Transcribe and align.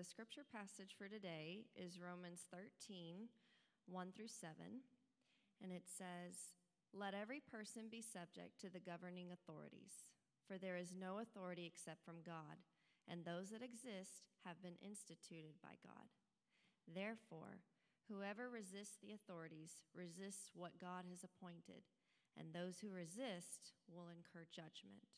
the 0.00 0.08
scripture 0.08 0.48
passage 0.48 0.96
for 0.96 1.12
today 1.12 1.68
is 1.76 2.00
Romans 2.00 2.48
13, 2.48 3.28
1 3.84 4.16
through 4.16 4.32
7. 4.32 4.80
And 5.60 5.68
it 5.68 5.84
says, 5.84 6.56
Let 6.96 7.12
every 7.12 7.44
person 7.44 7.92
be 7.92 8.00
subject 8.00 8.56
to 8.64 8.72
the 8.72 8.80
governing 8.80 9.28
authorities, 9.28 10.08
for 10.48 10.56
there 10.56 10.80
is 10.80 10.96
no 10.96 11.20
authority 11.20 11.68
except 11.68 12.00
from 12.00 12.24
God, 12.24 12.64
and 13.04 13.28
those 13.28 13.52
that 13.52 13.60
exist 13.60 14.24
have 14.48 14.64
been 14.64 14.80
instituted 14.80 15.60
by 15.60 15.76
God. 15.84 16.08
Therefore, 16.88 17.60
whoever 18.08 18.48
resists 18.48 18.96
the 19.04 19.12
authorities 19.12 19.84
resists 19.92 20.48
what 20.56 20.80
God 20.80 21.04
has 21.12 21.20
appointed, 21.20 21.84
and 22.40 22.56
those 22.56 22.80
who 22.80 22.88
resist 22.88 23.76
will 23.84 24.08
incur 24.08 24.48
judgment. 24.48 25.12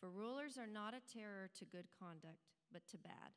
For 0.00 0.08
rulers 0.08 0.56
are 0.56 0.64
not 0.64 0.96
a 0.96 1.04
terror 1.04 1.52
to 1.60 1.68
good 1.68 1.92
conduct, 1.92 2.48
but 2.72 2.88
to 2.88 2.96
bad. 2.96 3.36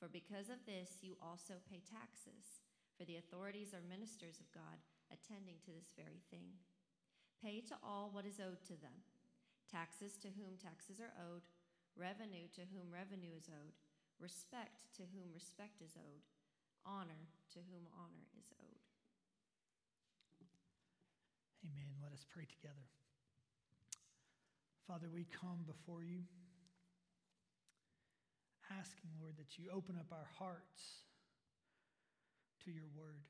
For 0.00 0.08
because 0.08 0.48
of 0.48 0.64
this, 0.64 1.04
you 1.04 1.20
also 1.20 1.60
pay 1.68 1.84
taxes, 1.84 2.64
for 2.96 3.04
the 3.04 3.20
authorities 3.20 3.76
are 3.76 3.84
ministers 3.84 4.40
of 4.40 4.48
God, 4.56 4.80
attending 5.12 5.60
to 5.68 5.76
this 5.76 5.92
very 5.92 6.24
thing. 6.32 6.56
Pay 7.44 7.60
to 7.68 7.76
all 7.84 8.08
what 8.08 8.24
is 8.24 8.40
owed 8.40 8.64
to 8.64 8.80
them 8.80 9.04
taxes 9.70 10.18
to 10.18 10.34
whom 10.34 10.58
taxes 10.58 10.98
are 10.98 11.14
owed, 11.14 11.46
revenue 11.94 12.50
to 12.50 12.66
whom 12.74 12.90
revenue 12.90 13.30
is 13.38 13.46
owed, 13.46 13.76
respect 14.18 14.90
to 14.98 15.06
whom 15.14 15.30
respect 15.30 15.78
is 15.78 15.94
owed, 15.94 16.26
honor 16.82 17.30
to 17.54 17.62
whom 17.70 17.86
honor 17.94 18.26
is 18.34 18.50
owed. 18.58 18.82
Amen. 21.62 21.94
Let 22.02 22.10
us 22.10 22.26
pray 22.26 22.50
together. 22.50 22.82
Father, 24.90 25.06
we 25.06 25.22
come 25.30 25.62
before 25.70 26.02
you 26.02 26.26
asking, 28.78 29.10
Lord, 29.18 29.34
that 29.38 29.58
you 29.58 29.66
open 29.74 29.96
up 29.98 30.12
our 30.12 30.28
hearts 30.38 31.02
to 32.64 32.70
your 32.70 32.88
word. 32.94 33.26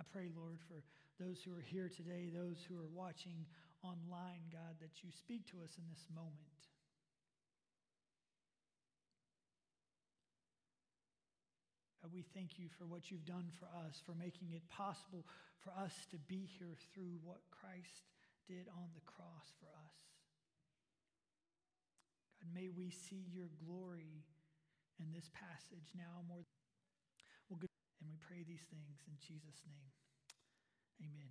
I 0.00 0.04
pray, 0.10 0.30
Lord, 0.34 0.58
for 0.66 0.82
those 1.22 1.38
who 1.44 1.54
are 1.54 1.62
here 1.62 1.88
today, 1.88 2.26
those 2.32 2.58
who 2.66 2.74
are 2.74 2.90
watching 2.90 3.46
online, 3.86 4.50
God, 4.50 4.74
that 4.80 5.04
you 5.04 5.10
speak 5.14 5.46
to 5.54 5.62
us 5.62 5.78
in 5.78 5.86
this 5.86 6.02
moment. 6.10 6.60
Uh, 12.02 12.08
we 12.12 12.24
thank 12.34 12.58
you 12.58 12.66
for 12.76 12.84
what 12.84 13.10
you've 13.10 13.24
done 13.24 13.48
for 13.60 13.70
us, 13.86 14.02
for 14.04 14.12
making 14.18 14.52
it 14.52 14.66
possible 14.68 15.24
for 15.62 15.70
us 15.78 15.94
to 16.10 16.18
be 16.28 16.48
here 16.58 16.76
through 16.92 17.16
what 17.22 17.40
Christ 17.50 18.10
did 18.48 18.68
on 18.76 18.88
the 18.92 19.04
cross 19.06 19.48
for 19.60 19.70
us. 19.72 20.03
God, 22.44 22.54
may 22.54 22.68
we 22.68 22.90
see 22.90 23.24
your 23.32 23.48
glory 23.64 24.24
in 25.00 25.12
this 25.12 25.30
passage 25.32 25.92
now 25.96 26.22
more. 26.28 26.44
Well, 27.48 27.58
good. 27.58 27.68
And 28.00 28.10
we 28.10 28.16
pray 28.20 28.44
these 28.46 28.64
things 28.70 29.00
in 29.08 29.14
Jesus' 29.16 29.62
name. 29.64 29.88
Amen. 31.00 31.30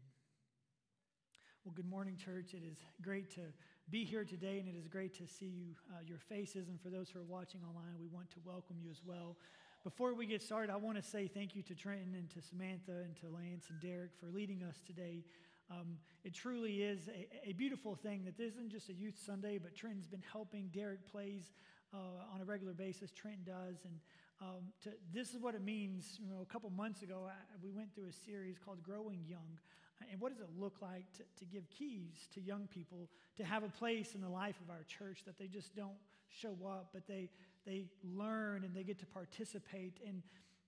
Well, 1.64 1.73
good 1.76 1.89
morning, 1.89 2.17
church. 2.17 2.54
It 2.54 2.64
is 2.65 2.77
great 3.02 3.30
to 3.36 3.42
be 3.89 4.04
here 4.04 4.26
today, 4.26 4.60
and 4.60 4.67
it 4.67 4.76
is 4.76 4.87
great 4.87 5.14
to 5.15 5.27
see 5.27 5.45
you, 5.45 5.76
uh, 5.92 6.02
your 6.05 6.17
faces. 6.17 6.67
And 6.67 6.82
for 6.82 6.89
those 6.89 7.10
who 7.10 7.20
are 7.20 7.30
watching 7.30 7.61
online, 7.61 7.95
we 7.99 8.08
want 8.08 8.30
to 8.32 8.39
welcome 8.43 8.77
you 8.83 8.89
as 8.89 9.02
well. 9.05 9.37
Before 9.83 10.14
we 10.16 10.26
get 10.26 10.42
started, 10.42 10.71
I 10.71 10.77
want 10.77 10.98
to 10.98 11.04
say 11.04 11.27
thank 11.27 11.55
you 11.55 11.61
to 11.64 11.76
Trenton 11.76 12.16
and 12.16 12.30
to 12.32 12.42
Samantha 12.42 13.04
and 13.04 13.16
to 13.17 13.30
Lance 13.30 13.67
and 13.70 13.80
Derek 13.82 14.11
for 14.20 14.27
leading 14.27 14.64
us 14.64 14.82
today. 14.86 15.23
Um, 15.73 15.98
it 16.23 16.34
truly 16.34 16.84
is 16.84 17.10
a, 17.10 17.50
a, 17.50 17.54
beautiful 17.54 17.95
thing 17.95 18.23
that 18.26 18.38
this 18.38 18.54
isn't 18.54 18.72
just 18.72 18.89
a 18.89 18.94
youth 18.94 19.20
Sunday, 19.26 19.58
but 19.58 19.76
Trenton's 19.76 20.08
been 20.08 20.23
helping. 20.32 20.70
Derek 20.73 21.06
plays 21.11 21.52
uh, 21.94 21.98
on 22.34 22.42
a 22.42 22.45
regular 22.45 22.73
basis. 22.73 23.11
Trenton 23.11 23.44
does, 23.45 23.78
and 23.86 24.00
um, 24.42 24.64
to, 24.84 24.89
this 25.14 25.34
is 25.34 25.42
what 25.42 25.56
it 25.56 25.64
means. 25.64 26.17
You 26.20 26.30
know, 26.30 26.42
a 26.42 26.45
couple 26.45 26.70
months 26.70 27.02
ago, 27.02 27.28
I, 27.28 27.34
we 27.64 27.72
went 27.72 27.94
through 27.95 28.08
a 28.10 28.26
series 28.26 28.58
called 28.64 28.84
"Growing 28.84 29.23
Young," 29.28 29.58
and 30.11 30.20
what 30.22 30.32
does 30.32 30.42
it 30.42 30.50
look 30.58 30.82
like 30.82 31.06
to, 31.14 31.23
to 31.39 31.45
give 31.45 31.64
keys 31.70 32.28
to 32.34 32.42
young 32.42 32.67
people 32.67 33.10
to 33.38 33.44
have 33.44 33.64
a 33.64 33.70
place 33.70 34.16
in 34.16 34.22
the 34.22 34.30
life 34.30 34.55
of 34.64 34.70
our 34.70 34.84
church 34.88 35.23
that 35.26 35.38
they 35.38 35.48
just 35.48 35.76
don't 35.76 35.98
show 36.30 36.55
up, 36.66 36.90
but 36.94 37.08
they 37.08 37.30
they 37.66 37.86
learn 38.04 38.64
and 38.64 38.76
they 38.76 38.84
get 38.84 39.00
to 39.00 39.05
participate. 39.05 40.00
And 40.08 40.22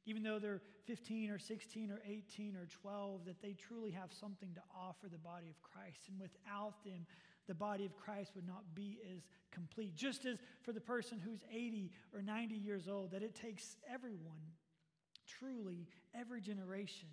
even 0.06 0.24
though 0.24 0.40
they're 0.40 0.62
15 0.86 1.32
or 1.32 1.40
16 1.40 1.92
or 1.92 2.02
18 2.08 2.56
or 2.56 2.68
12, 2.82 3.26
that 3.26 3.42
they 3.42 3.54
truly 3.54 3.92
have 3.92 4.12
something 4.14 4.54
to 4.54 4.62
offer 4.76 5.08
the 5.12 5.18
body 5.18 5.50
of 5.50 5.62
Christ. 5.62 6.10
And 6.10 6.20
without 6.20 6.84
them, 6.84 7.06
the 7.48 7.56
body 7.56 7.86
of 7.86 7.96
Christ 7.98 8.32
would 8.36 8.48
not 8.48 8.64
be 8.76 9.00
as 9.16 9.24
complete. 9.52 9.96
Just 9.96 10.26
as 10.26 10.38
for 10.62 10.74
the 10.74 10.82
person 10.82 11.20
who's 11.20 11.44
80 11.52 11.92
or 12.14 12.22
90 12.22 12.56
years 12.56 12.88
old, 12.88 13.12
that 13.12 13.24
it 13.24 13.36
takes 13.36 13.78
everyone, 13.92 14.42
truly, 15.28 15.88
every 16.14 16.42
generation 16.42 17.10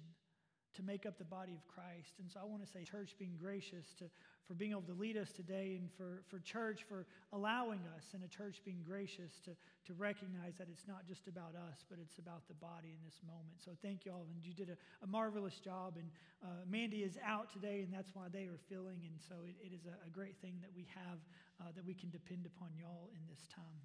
to 0.74 0.82
make 0.82 1.06
up 1.06 1.18
the 1.18 1.24
body 1.24 1.52
of 1.52 1.66
Christ. 1.66 2.14
And 2.18 2.30
so 2.30 2.40
I 2.40 2.44
want 2.44 2.64
to 2.64 2.70
say, 2.70 2.84
church, 2.84 3.14
being 3.18 3.36
gracious 3.38 3.94
to, 3.98 4.04
for 4.46 4.54
being 4.54 4.72
able 4.72 4.82
to 4.82 4.92
lead 4.92 5.16
us 5.16 5.30
today 5.32 5.78
and 5.78 5.90
for, 5.96 6.22
for 6.28 6.38
church 6.40 6.84
for 6.88 7.06
allowing 7.32 7.80
us 7.96 8.10
and 8.14 8.22
a 8.24 8.28
church 8.28 8.60
being 8.64 8.82
gracious 8.86 9.40
to, 9.44 9.50
to 9.86 9.94
recognize 9.94 10.54
that 10.58 10.68
it's 10.70 10.86
not 10.88 11.06
just 11.06 11.28
about 11.28 11.54
us, 11.54 11.84
but 11.88 11.98
it's 12.02 12.18
about 12.18 12.46
the 12.48 12.54
body 12.54 12.90
in 12.90 13.00
this 13.04 13.20
moment. 13.26 13.56
So 13.64 13.72
thank 13.82 14.04
you 14.04 14.12
all. 14.12 14.26
And 14.28 14.44
you 14.44 14.52
did 14.52 14.68
a, 14.68 14.76
a 15.04 15.06
marvelous 15.06 15.58
job. 15.58 15.94
And 15.96 16.10
uh, 16.42 16.66
Mandy 16.68 17.02
is 17.02 17.18
out 17.24 17.52
today, 17.52 17.82
and 17.82 17.92
that's 17.92 18.10
why 18.14 18.26
they 18.32 18.50
are 18.50 18.58
filling. 18.68 19.00
And 19.06 19.16
so 19.18 19.46
it, 19.46 19.54
it 19.62 19.72
is 19.74 19.86
a, 19.86 19.94
a, 20.06 20.10
great 20.10 20.36
thing 20.42 20.58
that 20.60 20.70
we 20.74 20.86
have 20.94 21.18
uh, 21.60 21.70
that 21.74 21.84
we 21.86 21.94
can 21.94 22.10
depend 22.10 22.46
upon 22.46 22.68
y'all 22.76 23.10
in 23.14 23.22
this 23.30 23.46
time. 23.48 23.80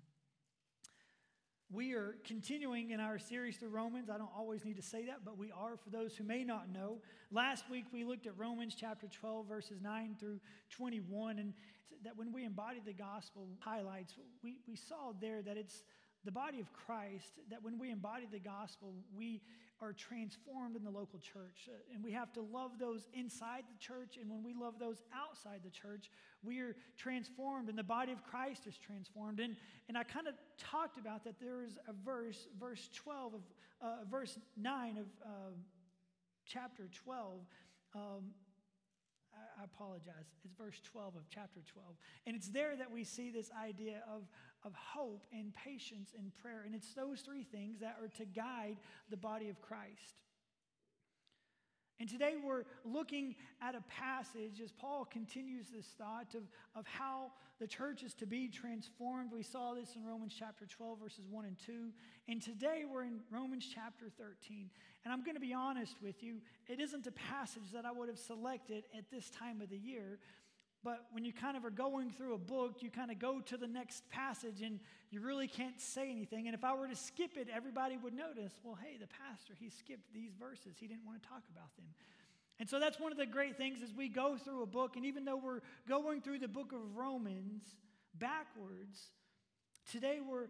We 1.70 1.92
are 1.96 2.16
continuing 2.24 2.92
in 2.92 3.02
our 3.02 3.20
series 3.20 3.58
through 3.58 3.70
Romans. 3.70 4.10
I 4.10 4.18
don't 4.18 4.32
always 4.34 4.64
need 4.64 4.78
to 4.78 4.82
say 4.82 5.08
that, 5.08 5.26
but 5.26 5.38
we 5.38 5.52
are 5.52 5.76
for 5.76 5.90
those 5.90 6.16
who 6.16 6.24
may 6.24 6.46
not 6.46 6.72
know. 6.72 7.00
Last 7.30 7.70
week 7.70 7.88
we 7.92 8.06
looked 8.06 8.26
at 8.26 8.38
Romans 8.38 8.74
chapter 8.74 9.08
12, 9.08 9.48
verses 9.48 9.82
9 9.82 10.16
through 10.18 10.40
21, 10.70 11.40
and 11.40 11.54
that 12.06 12.16
when 12.16 12.32
we 12.32 12.46
embody 12.46 12.80
the 12.86 12.94
gospel 12.94 13.50
highlights, 13.60 14.14
we, 14.42 14.60
we 14.66 14.78
saw 14.78 15.12
there 15.20 15.42
that 15.42 15.58
it's 15.58 15.84
the 16.24 16.32
body 16.32 16.62
of 16.62 16.72
Christ, 16.72 17.34
that 17.50 17.62
when 17.62 17.78
we 17.78 17.92
embody 17.92 18.28
the 18.32 18.40
gospel, 18.40 18.94
we 19.14 19.42
are 19.80 19.94
transformed 19.94 20.76
in 20.76 20.84
the 20.84 20.90
local 20.90 21.20
church. 21.20 21.70
Uh, 21.70 21.94
and 21.94 22.04
we 22.04 22.12
have 22.12 22.34
to 22.34 22.42
love 22.42 22.72
those 22.80 23.08
inside 23.14 23.64
the 23.72 23.78
church. 23.80 24.18
And 24.20 24.30
when 24.30 24.44
we 24.44 24.54
love 24.54 24.80
those 24.80 25.02
outside 25.14 25.62
the 25.64 25.70
church, 25.70 26.10
we 26.44 26.60
are 26.60 26.76
transformed, 26.98 27.70
and 27.70 27.78
the 27.78 27.84
body 27.84 28.12
of 28.12 28.24
Christ 28.24 28.66
is 28.68 28.78
transformed. 28.78 29.40
And, 29.40 29.56
and 29.88 29.98
I 29.98 30.04
kind 30.04 30.28
of 30.28 30.34
talked 30.58 30.98
about 30.98 31.24
that 31.26 31.40
there 31.40 31.64
is 31.64 31.78
a 31.88 31.94
verse, 32.06 32.48
verse 32.60 32.90
12 32.94 33.34
of, 33.36 33.42
uh, 33.82 33.86
verse 34.10 34.40
9 34.56 34.98
of 34.98 35.06
uh, 35.24 35.30
chapter 36.46 36.90
12. 37.04 37.42
Um, 37.96 38.02
I, 39.34 39.62
I 39.62 39.66
apologize. 39.66 40.26
It's 40.44 40.54
verse 40.58 40.80
12 40.92 41.16
of 41.16 41.22
chapter 41.30 41.62
12. 41.72 41.96
And 42.26 42.36
it's 42.36 42.48
there 42.50 42.76
that 42.76 42.92
we 42.92 43.04
see 43.04 43.30
this 43.30 43.52
idea 43.64 44.02
of, 44.12 44.24
of 44.64 44.74
hope 44.74 45.26
and 45.32 45.54
patience 45.56 46.14
and 46.18 46.32
prayer. 46.42 46.64
And 46.66 46.76
it's 46.76 46.94
those 46.94 47.22
three 47.22 47.44
things 47.44 47.80
that 47.80 47.98
are 48.02 48.10
to 48.18 48.26
guide 48.26 48.78
the 49.10 49.18
body 49.18 49.50
of 49.50 49.62
Christ. 49.62 50.16
And 52.00 52.08
today 52.08 52.36
we're 52.42 52.64
looking 52.86 53.36
at 53.60 53.74
a 53.74 53.82
passage 53.90 54.62
as 54.64 54.72
Paul 54.72 55.04
continues 55.06 55.66
this 55.74 55.88
thought 55.98 56.36
of, 56.36 56.44
of 56.76 56.86
how 56.86 57.32
the 57.60 57.66
church 57.66 58.04
is 58.04 58.14
to 58.16 58.28
be 58.28 58.48
transformed. 58.50 59.32
We 59.34 59.42
saw 59.42 59.74
this 59.74 59.96
in 59.96 60.06
Romans 60.06 60.36
chapter 60.38 60.68
12, 60.68 61.00
verses 61.00 61.26
1 61.28 61.46
and 61.46 61.58
2. 61.66 61.90
And 62.28 62.40
today 62.40 62.84
we're 62.92 63.06
in 63.06 63.22
Romans 63.32 63.68
chapter 63.74 64.12
13. 64.16 64.70
And 65.04 65.12
I'm 65.12 65.24
going 65.24 65.36
to 65.36 65.42
be 65.42 65.54
honest 65.54 65.96
with 66.04 66.22
you, 66.22 66.38
it 66.68 66.80
isn't 66.80 67.08
a 67.08 67.12
passage 67.12 67.72
that 67.74 67.86
I 67.86 67.92
would 67.92 68.10
have 68.10 68.20
selected 68.20 68.84
at 68.96 69.10
this 69.10 69.32
time 69.32 69.62
of 69.62 69.70
the 69.70 69.78
year 69.78 70.20
but 70.88 71.04
when 71.12 71.26
you 71.26 71.34
kind 71.34 71.58
of 71.58 71.66
are 71.66 71.70
going 71.70 72.12
through 72.12 72.34
a 72.34 72.38
book, 72.38 72.78
you 72.80 72.90
kind 72.90 73.12
of 73.12 73.20
go 73.20 73.42
to 73.42 73.58
the 73.58 73.68
next 73.68 74.10
passage 74.10 74.62
and 74.62 74.80
you 75.12 75.20
really 75.20 75.50
can't 75.50 75.82
say 75.82 76.10
anything. 76.10 76.48
And 76.48 76.56
if 76.56 76.64
I 76.64 76.74
were 76.74 76.88
to 76.88 76.96
skip 76.96 77.32
it, 77.36 77.50
everybody 77.54 77.98
would 77.98 78.14
notice, 78.14 78.54
well, 78.64 78.78
hey, 78.82 78.96
the 78.98 79.08
pastor, 79.08 79.52
he 79.60 79.70
skipped 79.70 80.14
these 80.14 80.32
verses. 80.40 80.78
He 80.80 80.88
didn't 80.88 81.06
want 81.06 81.22
to 81.22 81.28
talk 81.28 81.44
about 81.52 81.76
them. 81.76 81.88
And 82.58 82.70
so 82.70 82.80
that's 82.80 83.02
one 83.02 83.12
of 83.12 83.18
the 83.18 83.26
great 83.26 83.58
things 83.58 83.80
as 83.84 83.94
we 83.94 84.08
go 84.08 84.38
through 84.38 84.64
a 84.64 84.66
book, 84.66 84.96
and 84.96 85.06
even 85.06 85.26
though 85.26 85.36
we're 85.36 85.60
going 85.90 86.22
through 86.22 86.40
the 86.40 86.48
book 86.48 86.72
of 86.72 86.80
Romans 86.96 87.64
backwards, 88.18 89.12
today 89.92 90.20
we're 90.26 90.48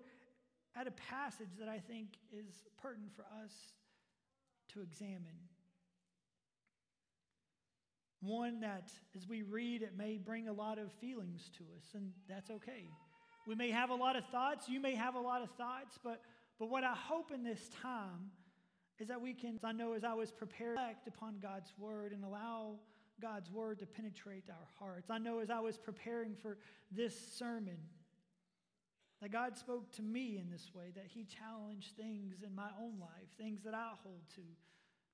at 0.79 0.85
a 0.85 0.91
passage 0.91 1.49
that 1.59 1.67
I 1.67 1.79
think 1.79 2.09
is 2.31 2.53
pertinent 2.79 3.11
for 3.15 3.25
us 3.43 3.53
to 4.73 4.81
examine. 4.81 5.49
One 8.21 8.61
that, 8.61 8.89
as 9.15 9.27
we 9.27 9.43
read, 9.43 9.81
it 9.81 9.93
may 9.97 10.17
bring 10.17 10.47
a 10.47 10.53
lot 10.53 10.79
of 10.79 10.91
feelings 10.93 11.51
to 11.57 11.63
us, 11.77 11.93
and 11.93 12.11
that's 12.27 12.49
okay. 12.49 12.89
We 13.47 13.55
may 13.55 13.69
have 13.71 13.89
a 13.89 13.95
lot 13.95 14.15
of 14.15 14.25
thoughts, 14.25 14.67
you 14.67 14.79
may 14.79 14.95
have 14.95 15.15
a 15.15 15.19
lot 15.19 15.41
of 15.41 15.49
thoughts, 15.51 15.97
but, 16.03 16.21
but 16.59 16.69
what 16.69 16.83
I 16.83 16.93
hope 16.93 17.31
in 17.31 17.43
this 17.43 17.69
time 17.81 18.31
is 18.99 19.07
that 19.07 19.21
we 19.21 19.33
can, 19.33 19.59
I 19.63 19.71
know 19.71 19.93
as 19.93 20.03
I 20.03 20.13
was 20.13 20.31
prepared, 20.31 20.77
act 20.79 21.07
upon 21.07 21.39
God's 21.39 21.71
word 21.77 22.11
and 22.11 22.23
allow 22.23 22.79
God's 23.21 23.51
word 23.51 23.79
to 23.79 23.85
penetrate 23.85 24.45
our 24.49 24.67
hearts. 24.79 25.09
I 25.09 25.17
know 25.17 25.39
as 25.39 25.49
I 25.49 25.59
was 25.59 25.77
preparing 25.77 26.35
for 26.35 26.57
this 26.91 27.15
sermon 27.35 27.77
that 29.21 29.31
God 29.31 29.57
spoke 29.57 29.91
to 29.93 30.01
me 30.01 30.37
in 30.37 30.49
this 30.51 30.71
way, 30.73 30.91
that 30.95 31.05
He 31.07 31.25
challenged 31.25 31.95
things 31.95 32.43
in 32.45 32.53
my 32.53 32.69
own 32.79 32.99
life, 32.99 33.29
things 33.37 33.63
that 33.63 33.73
I 33.73 33.91
hold 34.03 34.21
to, 34.35 34.41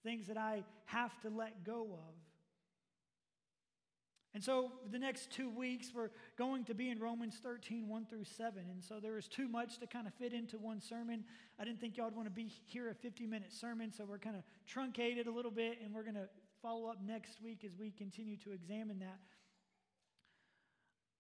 things 0.04 0.28
that 0.28 0.38
I 0.38 0.64
have 0.86 1.18
to 1.22 1.30
let 1.30 1.64
go 1.64 1.82
of. 1.82 2.16
And 4.34 4.44
so, 4.44 4.72
the 4.92 4.98
next 4.98 5.30
two 5.30 5.48
weeks, 5.48 5.92
we're 5.94 6.10
going 6.38 6.64
to 6.66 6.74
be 6.74 6.90
in 6.90 7.00
Romans 7.00 7.40
13, 7.44 7.88
1 7.88 8.06
through 8.08 8.24
7. 8.24 8.64
And 8.72 8.84
so, 8.84 9.00
there 9.00 9.16
is 9.20 9.28
too 9.28 9.48
much 9.48 9.78
to 9.78 9.86
kind 9.86 10.08
of 10.08 10.14
fit 10.16 10.34
into 10.34 10.58
one 10.58 10.82
sermon. 10.82 11.24
I 11.60 11.64
didn't 11.64 11.80
think 11.80 11.98
y'all 11.98 12.08
would 12.08 12.16
want 12.16 12.28
to 12.28 12.34
be 12.34 12.52
here 12.66 12.90
a 12.90 12.96
50 12.96 13.28
minute 13.28 13.54
sermon, 13.54 13.92
so 13.92 14.06
we're 14.06 14.18
kind 14.18 14.36
of 14.36 14.42
truncated 14.66 15.28
a 15.28 15.32
little 15.32 15.52
bit, 15.52 15.78
and 15.84 15.94
we're 15.94 16.02
going 16.02 16.16
to 16.16 16.30
follow 16.64 16.88
up 16.88 16.98
next 17.06 17.42
week 17.44 17.64
as 17.64 17.78
we 17.78 17.92
continue 17.92 18.38
to 18.38 18.54
examine 18.54 18.98
that. 19.00 19.20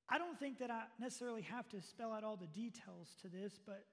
I 0.09 0.17
don't 0.17 0.39
think 0.39 0.57
that 0.59 0.71
I 0.71 0.83
necessarily 0.99 1.43
have 1.43 1.69
to 1.69 1.81
spell 1.81 2.13
out 2.13 2.23
all 2.23 2.35
the 2.35 2.47
details 2.47 3.09
to 3.21 3.27
this, 3.27 3.59
but, 3.63 3.85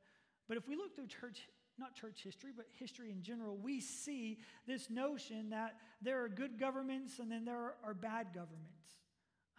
but 0.48 0.56
if 0.56 0.66
we 0.66 0.76
look 0.76 0.94
through 0.94 1.08
church, 1.08 1.46
not 1.78 1.94
church 1.94 2.22
history, 2.22 2.52
but 2.56 2.66
history 2.78 3.10
in 3.10 3.22
general, 3.22 3.56
we 3.56 3.80
see 3.80 4.38
this 4.66 4.88
notion 4.88 5.50
that 5.50 5.76
there 6.00 6.22
are 6.24 6.28
good 6.28 6.58
governments 6.58 7.18
and 7.18 7.30
then 7.30 7.44
there 7.44 7.74
are 7.84 7.94
bad 7.94 8.28
governments. 8.34 8.99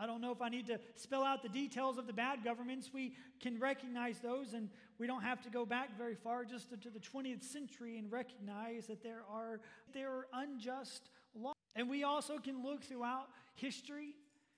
I 0.01 0.07
don't 0.07 0.19
know 0.19 0.31
if 0.31 0.41
I 0.41 0.49
need 0.49 0.65
to 0.65 0.79
spell 0.95 1.23
out 1.23 1.43
the 1.43 1.49
details 1.49 1.99
of 1.99 2.07
the 2.07 2.13
bad 2.13 2.43
governments. 2.43 2.89
We 2.91 3.13
can 3.39 3.59
recognize 3.59 4.17
those, 4.19 4.55
and 4.55 4.67
we 4.97 5.05
don't 5.05 5.21
have 5.21 5.43
to 5.43 5.51
go 5.51 5.63
back 5.63 5.95
very 5.95 6.15
far, 6.15 6.43
just 6.43 6.71
to, 6.71 6.89
the 6.89 6.99
20th 6.99 7.43
century, 7.43 7.99
and 7.99 8.11
recognize 8.11 8.87
that 8.87 9.03
there 9.03 9.21
are, 9.31 9.59
there 9.93 10.09
are 10.09 10.25
unjust 10.33 11.09
laws. 11.35 11.53
And 11.75 11.87
we 11.87 12.03
also 12.03 12.39
can 12.39 12.63
look 12.63 12.83
throughout 12.83 13.27
history, 13.53 14.15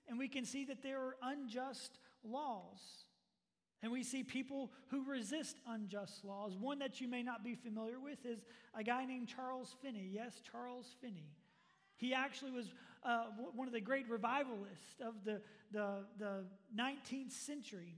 and 0.08 0.18
we 0.18 0.28
can 0.28 0.46
see 0.46 0.64
that 0.64 0.82
there 0.82 0.98
are 0.98 1.16
unjust 1.22 1.98
laws. 2.26 3.04
And 3.82 3.92
we 3.92 4.02
see 4.02 4.22
people 4.22 4.72
who 4.88 5.04
resist 5.04 5.58
unjust 5.68 6.24
laws. 6.24 6.56
One 6.56 6.78
that 6.78 7.02
you 7.02 7.08
may 7.08 7.22
not 7.22 7.44
be 7.44 7.54
familiar 7.54 8.00
with 8.00 8.24
is 8.24 8.46
a 8.74 8.82
guy 8.82 9.04
named 9.04 9.28
Charles 9.28 9.76
Finney. 9.82 10.08
Yes, 10.10 10.40
Charles 10.50 10.96
Finney. 11.02 11.34
He 11.96 12.14
actually 12.14 12.50
was 12.50 12.72
uh, 13.04 13.24
one 13.54 13.66
of 13.66 13.72
the 13.72 13.80
great 13.80 14.08
revivalists 14.08 15.00
of 15.00 15.24
the, 15.24 15.40
the, 15.72 16.04
the 16.18 16.44
19th 16.76 17.32
century. 17.32 17.96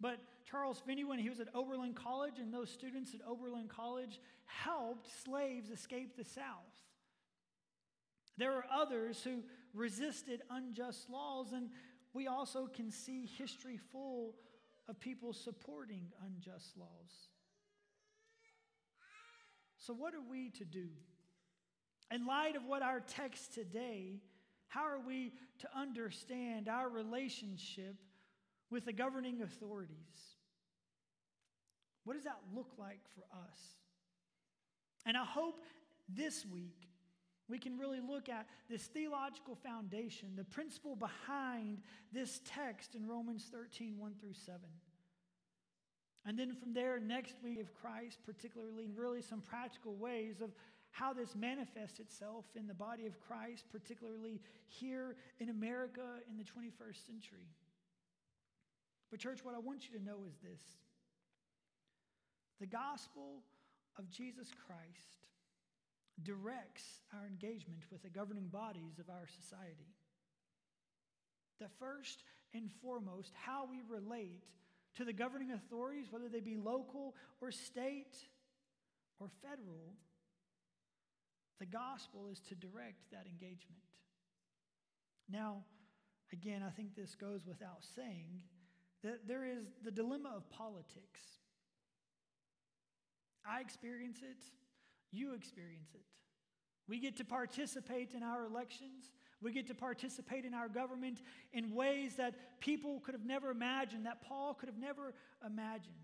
But 0.00 0.18
Charles 0.48 0.80
Finney, 0.86 1.04
when 1.04 1.18
he 1.18 1.28
was 1.28 1.40
at 1.40 1.48
Oberlin 1.54 1.92
College, 1.92 2.38
and 2.38 2.54
those 2.54 2.70
students 2.70 3.14
at 3.14 3.20
Oberlin 3.26 3.68
College 3.68 4.20
helped 4.46 5.08
slaves 5.24 5.70
escape 5.70 6.16
the 6.16 6.24
South. 6.24 6.44
There 8.36 8.52
are 8.52 8.64
others 8.72 9.22
who 9.22 9.42
resisted 9.74 10.42
unjust 10.50 11.10
laws, 11.10 11.52
and 11.52 11.70
we 12.14 12.28
also 12.28 12.66
can 12.66 12.90
see 12.90 13.26
history 13.26 13.78
full 13.90 14.36
of 14.88 15.00
people 15.00 15.32
supporting 15.32 16.12
unjust 16.24 16.76
laws. 16.78 17.28
So, 19.76 19.92
what 19.92 20.14
are 20.14 20.22
we 20.22 20.50
to 20.50 20.64
do? 20.64 20.88
In 22.10 22.26
light 22.26 22.56
of 22.56 22.64
what 22.64 22.82
our 22.82 23.00
text 23.00 23.54
today, 23.54 24.20
how 24.68 24.82
are 24.82 25.00
we 25.00 25.32
to 25.60 25.68
understand 25.76 26.68
our 26.68 26.88
relationship 26.88 27.96
with 28.70 28.84
the 28.84 28.92
governing 28.92 29.42
authorities? 29.42 30.36
What 32.04 32.14
does 32.14 32.24
that 32.24 32.40
look 32.54 32.72
like 32.78 33.00
for 33.14 33.24
us? 33.36 33.58
And 35.04 35.16
I 35.16 35.24
hope 35.24 35.60
this 36.08 36.46
week 36.46 36.88
we 37.48 37.58
can 37.58 37.78
really 37.78 38.00
look 38.00 38.28
at 38.28 38.46
this 38.68 38.82
theological 38.84 39.54
foundation, 39.54 40.30
the 40.36 40.44
principle 40.44 40.96
behind 40.96 41.78
this 42.12 42.40
text 42.44 42.94
in 42.94 43.06
Romans 43.06 43.48
13, 43.50 43.98
1 43.98 44.14
through 44.20 44.34
7. 44.34 44.60
And 46.26 46.38
then 46.38 46.54
from 46.54 46.74
there, 46.74 47.00
next 47.00 47.36
week 47.42 47.58
of 47.58 47.72
Christ, 47.72 48.18
particularly, 48.26 48.86
really 48.94 49.22
some 49.22 49.40
practical 49.40 49.94
ways 49.94 50.42
of 50.42 50.50
how 50.90 51.12
this 51.12 51.34
manifests 51.34 52.00
itself 52.00 52.44
in 52.56 52.66
the 52.66 52.74
body 52.74 53.06
of 53.06 53.20
Christ, 53.20 53.64
particularly 53.70 54.40
here 54.66 55.16
in 55.38 55.48
America 55.48 56.20
in 56.30 56.36
the 56.36 56.44
21st 56.44 57.06
century. 57.06 57.48
But, 59.10 59.20
church, 59.20 59.44
what 59.44 59.54
I 59.54 59.58
want 59.58 59.88
you 59.88 59.98
to 59.98 60.04
know 60.04 60.18
is 60.26 60.36
this 60.42 60.60
the 62.60 62.66
gospel 62.66 63.42
of 63.98 64.10
Jesus 64.10 64.48
Christ 64.66 65.26
directs 66.22 67.02
our 67.14 67.26
engagement 67.26 67.84
with 67.90 68.02
the 68.02 68.08
governing 68.08 68.48
bodies 68.48 68.98
of 68.98 69.08
our 69.08 69.26
society. 69.26 69.94
The 71.60 71.68
first 71.78 72.24
and 72.54 72.70
foremost, 72.82 73.32
how 73.34 73.68
we 73.70 73.78
relate 73.88 74.44
to 74.96 75.04
the 75.04 75.12
governing 75.12 75.52
authorities, 75.52 76.06
whether 76.10 76.28
they 76.28 76.40
be 76.40 76.56
local 76.56 77.14
or 77.40 77.50
state 77.50 78.16
or 79.20 79.28
federal, 79.42 79.94
the 81.58 81.66
gospel 81.66 82.28
is 82.30 82.40
to 82.48 82.54
direct 82.54 83.10
that 83.12 83.26
engagement. 83.26 83.82
Now, 85.30 85.64
again, 86.32 86.62
I 86.66 86.70
think 86.70 86.94
this 86.94 87.14
goes 87.14 87.46
without 87.46 87.84
saying 87.94 88.42
that 89.02 89.26
there 89.26 89.44
is 89.44 89.66
the 89.84 89.90
dilemma 89.90 90.32
of 90.36 90.48
politics. 90.50 91.20
I 93.46 93.60
experience 93.60 94.18
it, 94.22 94.44
you 95.10 95.34
experience 95.34 95.90
it. 95.94 96.04
We 96.88 96.98
get 96.98 97.16
to 97.18 97.24
participate 97.24 98.14
in 98.14 98.22
our 98.22 98.46
elections. 98.46 99.12
We 99.42 99.52
get 99.52 99.66
to 99.68 99.74
participate 99.74 100.44
in 100.44 100.54
our 100.54 100.68
government 100.68 101.22
in 101.52 101.74
ways 101.74 102.16
that 102.16 102.60
people 102.60 103.00
could 103.00 103.14
have 103.14 103.26
never 103.26 103.50
imagined, 103.50 104.06
that 104.06 104.22
Paul 104.22 104.54
could 104.54 104.68
have 104.68 104.78
never 104.78 105.14
imagined. 105.46 105.94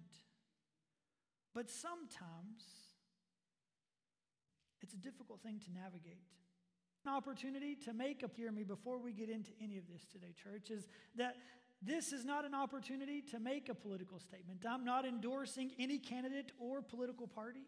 But 1.55 1.71
sometimes 1.71 2.63
it's 4.85 4.93
a 4.93 4.99
difficult 4.99 5.41
thing 5.43 5.59
to 5.65 5.73
navigate. 5.73 6.21
An 7.07 7.13
opportunity 7.13 7.75
to 7.87 7.95
make 7.95 8.23
up, 8.23 8.37
hear 8.37 8.53
me 8.53 8.65
before 8.65 8.99
we 8.99 9.13
get 9.13 9.31
into 9.31 9.51
any 9.63 9.79
of 9.79 9.85
this 9.91 10.05
today, 10.13 10.35
church, 10.37 10.71
is 10.71 10.87
that 11.17 11.37
this 11.81 12.13
is 12.13 12.27
not 12.27 12.45
an 12.45 12.55
opportunity 12.55 13.23
to 13.31 13.41
make 13.41 13.71
a 13.71 13.75
political 13.75 14.19
statement. 14.19 14.65
I'm 14.69 14.85
not 14.85 15.07
endorsing 15.07 15.71
any 15.79 15.99
candidate 15.99 16.53
or 16.59 16.83
political 16.83 17.27
party, 17.27 17.65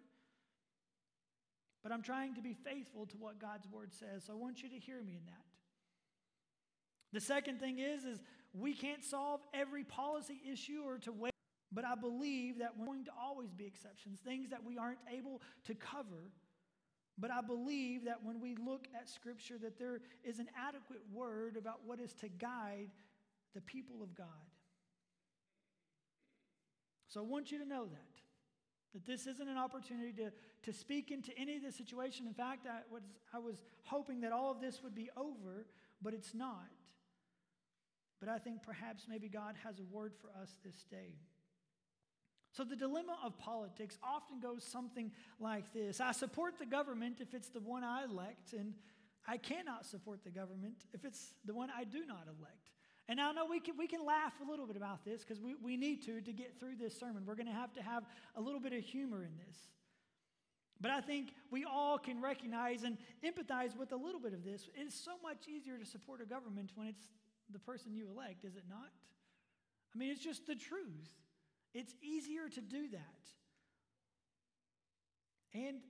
but 1.82 1.90
I'm 1.90 2.02
trying 2.02 2.34
to 2.34 2.42
be 2.42 2.52
faithful 2.52 3.06
to 3.06 3.16
what 3.16 3.40
God's 3.40 3.66
word 3.66 3.94
says. 3.94 4.24
So 4.26 4.34
I 4.34 4.36
want 4.36 4.62
you 4.62 4.68
to 4.68 4.78
hear 4.78 5.02
me 5.02 5.12
in 5.16 5.24
that. 5.24 5.44
The 7.14 7.20
second 7.20 7.60
thing 7.60 7.78
is, 7.78 8.04
is 8.04 8.20
we 8.52 8.74
can't 8.74 9.02
solve 9.02 9.40
every 9.54 9.84
policy 9.84 10.38
issue 10.52 10.82
or 10.84 10.98
to 10.98 11.12
wait, 11.12 11.32
but 11.72 11.86
I 11.86 11.94
believe 11.94 12.58
that 12.58 12.72
we're 12.76 12.86
going 12.86 13.04
to 13.06 13.12
always 13.18 13.54
be 13.54 13.64
exceptions, 13.64 14.20
things 14.20 14.50
that 14.50 14.64
we 14.64 14.76
aren't 14.76 14.98
able 15.10 15.40
to 15.64 15.74
cover 15.74 16.30
but 17.18 17.30
I 17.30 17.40
believe 17.40 18.04
that 18.04 18.22
when 18.22 18.40
we 18.40 18.54
look 18.54 18.86
at 18.94 19.08
Scripture, 19.08 19.56
that 19.62 19.78
there 19.78 20.00
is 20.24 20.38
an 20.38 20.48
adequate 20.56 21.00
word 21.12 21.56
about 21.56 21.80
what 21.84 21.98
is 22.00 22.12
to 22.14 22.28
guide 22.28 22.90
the 23.54 23.60
people 23.62 24.02
of 24.02 24.14
God. 24.14 24.26
So 27.08 27.20
I 27.20 27.24
want 27.24 27.50
you 27.50 27.58
to 27.58 27.64
know 27.64 27.86
that. 27.86 28.16
That 28.92 29.06
this 29.06 29.26
isn't 29.26 29.48
an 29.48 29.56
opportunity 29.56 30.12
to, 30.14 30.32
to 30.62 30.72
speak 30.72 31.10
into 31.10 31.36
any 31.38 31.56
of 31.56 31.62
the 31.62 31.72
situation. 31.72 32.26
In 32.26 32.34
fact, 32.34 32.66
I 32.66 32.80
was, 32.92 33.02
I 33.32 33.38
was 33.38 33.62
hoping 33.84 34.20
that 34.20 34.32
all 34.32 34.50
of 34.50 34.60
this 34.60 34.82
would 34.82 34.94
be 34.94 35.08
over, 35.16 35.66
but 36.02 36.12
it's 36.12 36.34
not. 36.34 36.68
But 38.20 38.28
I 38.28 38.38
think 38.38 38.62
perhaps 38.62 39.04
maybe 39.08 39.28
God 39.28 39.54
has 39.64 39.78
a 39.78 39.84
word 39.84 40.12
for 40.20 40.28
us 40.40 40.58
this 40.64 40.84
day. 40.90 41.14
So 42.56 42.64
the 42.64 42.74
dilemma 42.74 43.18
of 43.22 43.38
politics 43.38 43.98
often 44.02 44.40
goes 44.40 44.64
something 44.64 45.12
like 45.38 45.74
this 45.74 46.00
I 46.00 46.12
support 46.12 46.58
the 46.58 46.64
government 46.64 47.20
if 47.20 47.34
it's 47.34 47.50
the 47.50 47.60
one 47.60 47.84
I 47.84 48.04
elect, 48.04 48.54
and 48.54 48.72
I 49.28 49.36
cannot 49.36 49.84
support 49.84 50.24
the 50.24 50.30
government 50.30 50.76
if 50.94 51.04
it's 51.04 51.34
the 51.44 51.52
one 51.52 51.68
I 51.76 51.84
do 51.84 52.06
not 52.06 52.24
elect. 52.26 52.70
And 53.08 53.20
I 53.20 53.30
know 53.32 53.44
we 53.44 53.60
can, 53.60 53.76
we 53.76 53.86
can 53.86 54.04
laugh 54.04 54.32
a 54.44 54.50
little 54.50 54.66
bit 54.66 54.76
about 54.76 55.04
this 55.04 55.20
because 55.20 55.38
we, 55.38 55.54
we 55.62 55.76
need 55.76 56.02
to 56.06 56.22
to 56.22 56.32
get 56.32 56.58
through 56.58 56.76
this 56.76 56.98
sermon. 56.98 57.24
We're 57.26 57.34
going 57.34 57.46
to 57.46 57.52
have 57.52 57.74
to 57.74 57.82
have 57.82 58.04
a 58.34 58.40
little 58.40 58.58
bit 58.58 58.72
of 58.72 58.82
humor 58.82 59.22
in 59.22 59.36
this. 59.46 59.58
But 60.80 60.90
I 60.90 61.02
think 61.02 61.34
we 61.50 61.64
all 61.64 61.98
can 61.98 62.22
recognize 62.22 62.84
and 62.84 62.96
empathize 63.22 63.76
with 63.76 63.92
a 63.92 63.96
little 63.96 64.20
bit 64.20 64.32
of 64.32 64.44
this. 64.44 64.68
It's 64.74 64.98
so 64.98 65.12
much 65.22 65.46
easier 65.46 65.76
to 65.76 65.84
support 65.84 66.22
a 66.22 66.26
government 66.26 66.72
when 66.74 66.88
it's 66.88 67.08
the 67.52 67.58
person 67.58 67.94
you 67.94 68.08
elect, 68.08 68.44
is 68.44 68.56
it 68.56 68.64
not? 68.68 68.90
I 69.94 69.98
mean, 69.98 70.10
it's 70.10 70.24
just 70.24 70.46
the 70.46 70.54
truth. 70.56 71.12
It's 71.76 71.94
easier 72.00 72.48
to 72.48 72.60
do 72.62 72.88
that. 72.88 73.24
And 75.52 75.80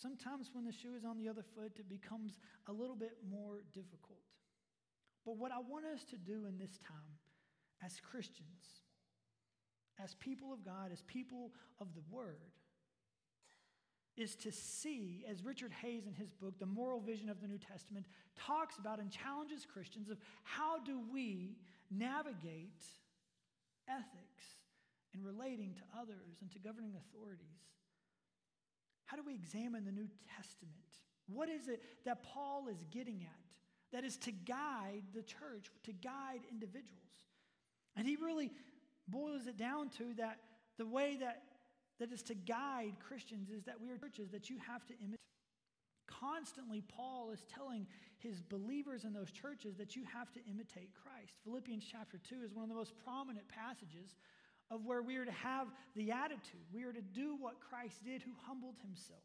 sometimes 0.00 0.50
when 0.52 0.64
the 0.64 0.70
shoe 0.70 0.94
is 0.96 1.04
on 1.04 1.18
the 1.18 1.28
other 1.28 1.42
foot, 1.56 1.72
it 1.76 1.88
becomes 1.88 2.38
a 2.68 2.72
little 2.72 2.94
bit 2.94 3.16
more 3.28 3.64
difficult. 3.72 4.22
But 5.26 5.36
what 5.36 5.50
I 5.50 5.58
want 5.58 5.86
us 5.86 6.04
to 6.10 6.16
do 6.16 6.46
in 6.46 6.56
this 6.56 6.78
time 6.78 7.18
as 7.84 7.98
Christians, 7.98 8.62
as 10.00 10.14
people 10.14 10.52
of 10.52 10.64
God, 10.64 10.92
as 10.92 11.02
people 11.02 11.50
of 11.80 11.88
the 11.94 12.02
Word, 12.08 12.52
is 14.16 14.36
to 14.36 14.52
see, 14.52 15.24
as 15.28 15.42
Richard 15.42 15.72
Hays 15.82 16.06
in 16.06 16.14
his 16.14 16.30
book, 16.30 16.60
The 16.60 16.66
Moral 16.66 17.00
Vision 17.00 17.28
of 17.28 17.40
the 17.40 17.48
New 17.48 17.58
Testament, 17.58 18.06
talks 18.38 18.78
about 18.78 19.00
and 19.00 19.10
challenges 19.10 19.66
Christians 19.66 20.10
of 20.10 20.18
how 20.44 20.78
do 20.78 21.00
we 21.12 21.56
navigate 21.90 22.84
ethics 23.88 24.44
and 25.14 25.24
relating 25.24 25.74
to 25.74 25.82
others 25.98 26.38
and 26.42 26.50
to 26.52 26.58
governing 26.58 26.94
authorities. 26.96 27.62
How 29.06 29.16
do 29.16 29.22
we 29.24 29.34
examine 29.34 29.84
the 29.84 29.92
New 29.92 30.08
Testament? 30.36 30.74
What 31.26 31.48
is 31.48 31.68
it 31.68 31.82
that 32.04 32.22
Paul 32.22 32.66
is 32.70 32.84
getting 32.90 33.22
at 33.22 33.92
that 33.92 34.04
is 34.04 34.16
to 34.18 34.32
guide 34.32 35.02
the 35.14 35.22
church, 35.22 35.70
to 35.84 35.92
guide 35.92 36.40
individuals? 36.50 37.00
And 37.96 38.06
he 38.06 38.16
really 38.16 38.50
boils 39.08 39.46
it 39.46 39.56
down 39.56 39.90
to 39.90 40.14
that 40.18 40.38
the 40.78 40.86
way 40.86 41.16
that, 41.20 41.42
that 42.00 42.12
is 42.12 42.22
to 42.24 42.34
guide 42.34 42.94
Christians 43.06 43.50
is 43.50 43.64
that 43.64 43.80
we 43.80 43.90
are 43.90 43.98
churches 43.98 44.30
that 44.30 44.50
you 44.50 44.58
have 44.66 44.84
to 44.86 44.94
imitate. 44.94 45.18
Constantly, 46.08 46.82
Paul 46.82 47.30
is 47.30 47.44
telling 47.54 47.86
his 48.18 48.42
believers 48.42 49.04
in 49.04 49.12
those 49.12 49.30
churches 49.30 49.76
that 49.76 49.94
you 49.94 50.02
have 50.12 50.32
to 50.32 50.40
imitate 50.50 50.90
Christ. 50.94 51.34
Philippians 51.44 51.84
chapter 51.90 52.18
2 52.18 52.42
is 52.44 52.54
one 52.54 52.64
of 52.64 52.68
the 52.68 52.74
most 52.74 52.94
prominent 53.04 53.46
passages 53.48 54.16
of 54.74 54.84
where 54.84 55.02
we 55.02 55.16
are 55.16 55.24
to 55.24 55.32
have 55.32 55.68
the 55.94 56.10
attitude. 56.10 56.66
We 56.72 56.84
are 56.84 56.92
to 56.92 57.00
do 57.00 57.36
what 57.38 57.60
Christ 57.60 58.04
did, 58.04 58.22
who 58.22 58.32
humbled 58.46 58.74
himself. 58.82 59.22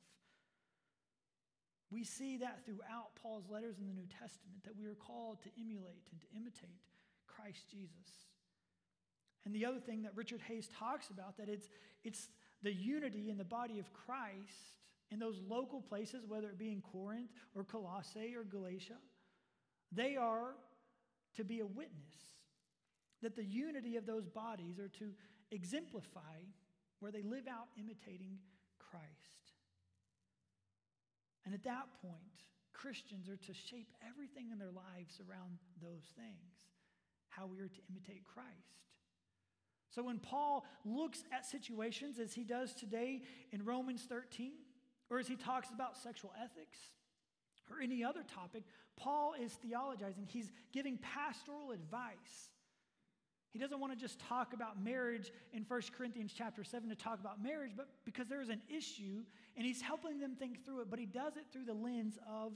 We 1.92 2.04
see 2.04 2.38
that 2.38 2.66
throughout 2.66 3.16
Paul's 3.22 3.50
letters 3.50 3.80
in 3.80 3.88
the 3.88 3.94
New 3.94 4.08
Testament 4.08 4.64
that 4.64 4.78
we 4.78 4.86
are 4.86 4.96
called 4.96 5.42
to 5.42 5.50
emulate 5.60 6.06
and 6.12 6.22
to 6.22 6.28
imitate 6.38 6.86
Christ 7.28 7.66
Jesus. 7.72 8.30
And 9.46 9.56
the 9.56 9.66
other 9.66 9.80
thing 9.80 10.04
that 10.04 10.16
Richard 10.16 10.42
Hays 10.48 10.70
talks 10.78 11.10
about 11.10 11.38
that 11.38 11.50
it's 11.50 11.68
it's 12.04 12.30
the 12.62 12.72
unity 12.72 13.30
in 13.30 13.38
the 13.38 13.44
body 13.44 13.80
of 13.80 13.92
Christ 13.94 14.78
in 15.12 15.18
those 15.18 15.42
local 15.48 15.82
places, 15.82 16.26
whether 16.28 16.50
it 16.50 16.60
be 16.60 16.72
in 16.72 16.82
Corinth 16.82 17.32
or 17.56 17.64
Colossae 17.64 18.36
or 18.36 18.44
Galatia, 18.44 18.98
they 19.92 20.16
are 20.16 20.54
to 21.36 21.44
be 21.44 21.62
a 21.62 21.66
witness 21.66 22.14
that 23.22 23.36
the 23.36 23.44
unity 23.44 23.96
of 23.96 24.06
those 24.06 24.28
bodies 24.28 24.80
are 24.80 24.88
to 24.88 25.12
exemplify 25.52 26.44
where 27.00 27.12
they 27.12 27.24
live 27.24 27.48
out 27.48 27.68
imitating 27.78 28.38
Christ. 28.78 29.06
And 31.46 31.54
at 31.54 31.64
that 31.64 31.88
point, 32.02 32.14
Christians 32.74 33.28
are 33.30 33.38
to 33.38 33.54
shape 33.54 33.94
everything 34.08 34.52
in 34.52 34.60
their 34.60 34.72
lives 34.72 35.20
around 35.20 35.58
those 35.82 36.04
things, 36.16 36.54
how 37.30 37.46
we 37.46 37.60
are 37.60 37.68
to 37.68 37.82
imitate 37.90 38.24
Christ. 38.24 38.48
So 39.90 40.04
when 40.04 40.20
Paul 40.20 40.66
looks 40.86 41.24
at 41.34 41.46
situations 41.46 42.20
as 42.20 42.34
he 42.34 42.44
does 42.44 42.74
today 42.74 43.24
in 43.52 43.66
Romans 43.66 44.04
13, 44.08 44.52
or 45.10 45.18
as 45.18 45.28
he 45.28 45.36
talks 45.36 45.72
about 45.72 45.98
sexual 45.98 46.32
ethics, 46.42 46.78
or 47.72 47.82
any 47.82 48.04
other 48.04 48.24
topic, 48.24 48.64
Paul 48.96 49.34
is 49.40 49.58
theologizing. 49.66 50.28
He's 50.28 50.52
giving 50.72 50.98
pastoral 50.98 51.72
advice 51.72 52.50
he 53.52 53.58
doesn't 53.60 53.80
want 53.80 53.92
to 53.92 54.00
just 54.00 54.20
talk 54.20 54.54
about 54.54 54.84
marriage 54.84 55.32
in 55.54 55.64
1 55.68 55.82
Corinthians 55.98 56.34
chapter 56.36 56.64
7 56.64 56.88
to 56.90 56.96
talk 56.96 57.20
about 57.20 57.42
marriage, 57.42 57.72
but 57.76 57.88
because 58.06 58.28
there 58.28 58.42
is 58.42 58.50
an 58.50 58.62
issue 58.70 59.24
and 59.58 59.66
he's 59.66 59.82
helping 59.82 60.20
them 60.20 60.36
think 60.36 60.64
through 60.64 60.82
it, 60.82 60.90
but 60.90 61.00
he 61.00 61.06
does 61.06 61.36
it 61.36 61.46
through 61.52 61.66
the 61.66 61.74
lens 61.74 62.20
of 62.30 62.54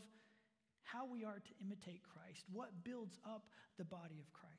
how 0.84 1.06
we 1.06 1.24
are 1.24 1.40
to 1.40 1.52
imitate 1.66 2.02
Christ, 2.04 2.46
what 2.52 2.84
builds 2.84 3.18
up 3.26 3.48
the 3.78 3.86
body 3.86 4.20
of 4.20 4.32
Christ. 4.34 4.54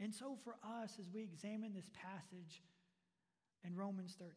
And 0.00 0.14
so 0.14 0.36
for 0.42 0.56
us, 0.82 0.96
as 0.98 1.10
we 1.12 1.22
examine 1.22 1.74
this 1.74 1.90
passage 1.92 2.62
in 3.64 3.76
Romans 3.76 4.16
13, 4.18 4.34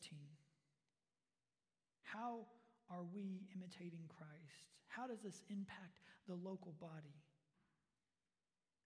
how 2.04 2.48
are 2.90 3.04
we 3.14 3.42
imitating 3.56 4.08
Christ? 4.08 4.68
How 4.88 5.08
does 5.08 5.22
this 5.22 5.42
impact 5.50 6.00
the 6.28 6.36
local 6.36 6.74
body? 6.80 7.16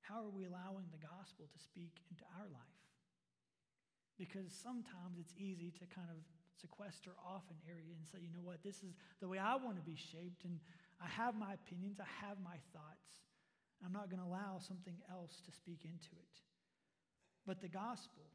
How 0.02 0.26
are 0.26 0.34
we 0.34 0.46
allowing 0.46 0.90
the 0.92 1.02
gospel 1.02 1.48
to 1.48 1.60
speak 1.62 2.02
into 2.10 2.26
our 2.38 2.50
life? 2.50 2.82
Because 4.18 4.52
sometimes 4.52 5.18
it's 5.18 5.34
easy 5.38 5.72
to 5.80 5.86
kind 5.90 6.10
of 6.10 6.22
sequester 6.60 7.18
off 7.26 7.46
an 7.50 7.58
area 7.66 7.98
and 7.98 8.06
say, 8.06 8.22
you 8.22 8.30
know 8.30 8.44
what, 8.44 8.62
this 8.62 8.86
is 8.86 8.94
the 9.18 9.28
way 9.28 9.42
I 9.42 9.56
want 9.58 9.78
to 9.78 9.86
be 9.86 9.98
shaped, 9.98 10.46
and 10.46 10.60
I 11.02 11.10
have 11.10 11.34
my 11.34 11.58
opinions, 11.58 11.98
I 11.98 12.10
have 12.22 12.38
my 12.44 12.58
thoughts. 12.70 13.26
I'm 13.82 13.94
not 13.94 14.14
going 14.14 14.22
to 14.22 14.30
allow 14.30 14.62
something 14.62 14.94
else 15.10 15.42
to 15.42 15.52
speak 15.52 15.86
into 15.86 16.14
it. 16.14 16.36
But 17.48 17.62
the 17.62 17.72
gospel 17.72 18.30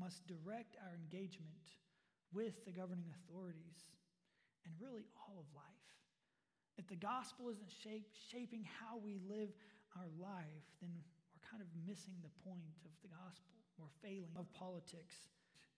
must 0.00 0.24
direct 0.24 0.80
our 0.80 0.96
engagement 0.96 1.76
with 2.32 2.64
the 2.64 2.72
governing 2.72 3.12
authorities 3.20 3.84
and 4.64 4.72
really 4.80 5.04
all 5.20 5.36
of 5.36 5.48
life. 5.52 5.88
If 6.78 6.88
the 6.88 6.96
gospel 6.96 7.50
isn't 7.50 7.68
shape, 7.84 8.08
shaping 8.32 8.64
how 8.80 8.96
we 8.96 9.20
live 9.28 9.52
our 9.96 10.08
life, 10.20 10.66
then 10.80 10.90
we're 10.92 11.46
kind 11.48 11.62
of 11.62 11.68
missing 11.86 12.14
the 12.22 12.32
point 12.44 12.76
of 12.84 12.92
the 13.02 13.08
gospel. 13.08 13.54
We're 13.78 13.92
failing 14.02 14.34
of 14.36 14.52
politics, 14.52 15.16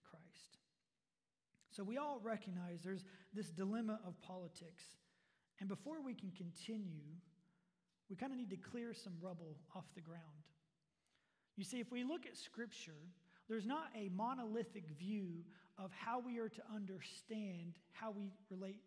Christ. 0.02 0.58
So 1.70 1.82
we 1.82 1.96
all 1.96 2.20
recognize 2.22 2.80
there's 2.82 3.04
this 3.32 3.48
dilemma 3.50 4.00
of 4.06 4.20
politics. 4.20 4.84
And 5.60 5.68
before 5.68 6.02
we 6.02 6.14
can 6.14 6.30
continue, 6.32 7.06
we 8.10 8.16
kind 8.16 8.32
of 8.32 8.38
need 8.38 8.50
to 8.50 8.56
clear 8.56 8.92
some 8.92 9.14
rubble 9.20 9.56
off 9.74 9.86
the 9.94 10.00
ground. 10.00 10.20
You 11.56 11.64
see, 11.64 11.80
if 11.80 11.90
we 11.90 12.04
look 12.04 12.26
at 12.26 12.36
Scripture, 12.36 13.08
there's 13.48 13.66
not 13.66 13.88
a 13.96 14.10
monolithic 14.14 14.84
view 14.98 15.44
of 15.78 15.90
how 15.92 16.20
we 16.20 16.38
are 16.38 16.48
to 16.48 16.62
understand 16.74 17.78
how 17.92 18.10
we 18.10 18.30
relate 18.50 18.82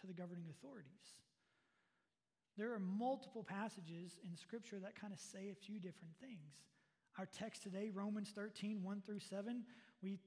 to 0.00 0.06
the 0.06 0.12
governing 0.12 0.44
authorities. 0.50 1.16
There 2.56 2.72
are 2.72 2.78
multiple 2.78 3.42
passages 3.42 4.18
in 4.28 4.36
Scripture 4.36 4.78
that 4.80 4.94
kind 5.00 5.12
of 5.12 5.18
say 5.18 5.50
a 5.50 5.54
few 5.54 5.76
different 5.76 6.14
things. 6.20 6.52
Our 7.18 7.26
text 7.26 7.62
today, 7.62 7.90
Romans 7.92 8.32
13, 8.34 8.82
1 8.82 9.02
through 9.04 9.20
7, 9.20 9.64
we 10.02 10.16
t- 10.16 10.20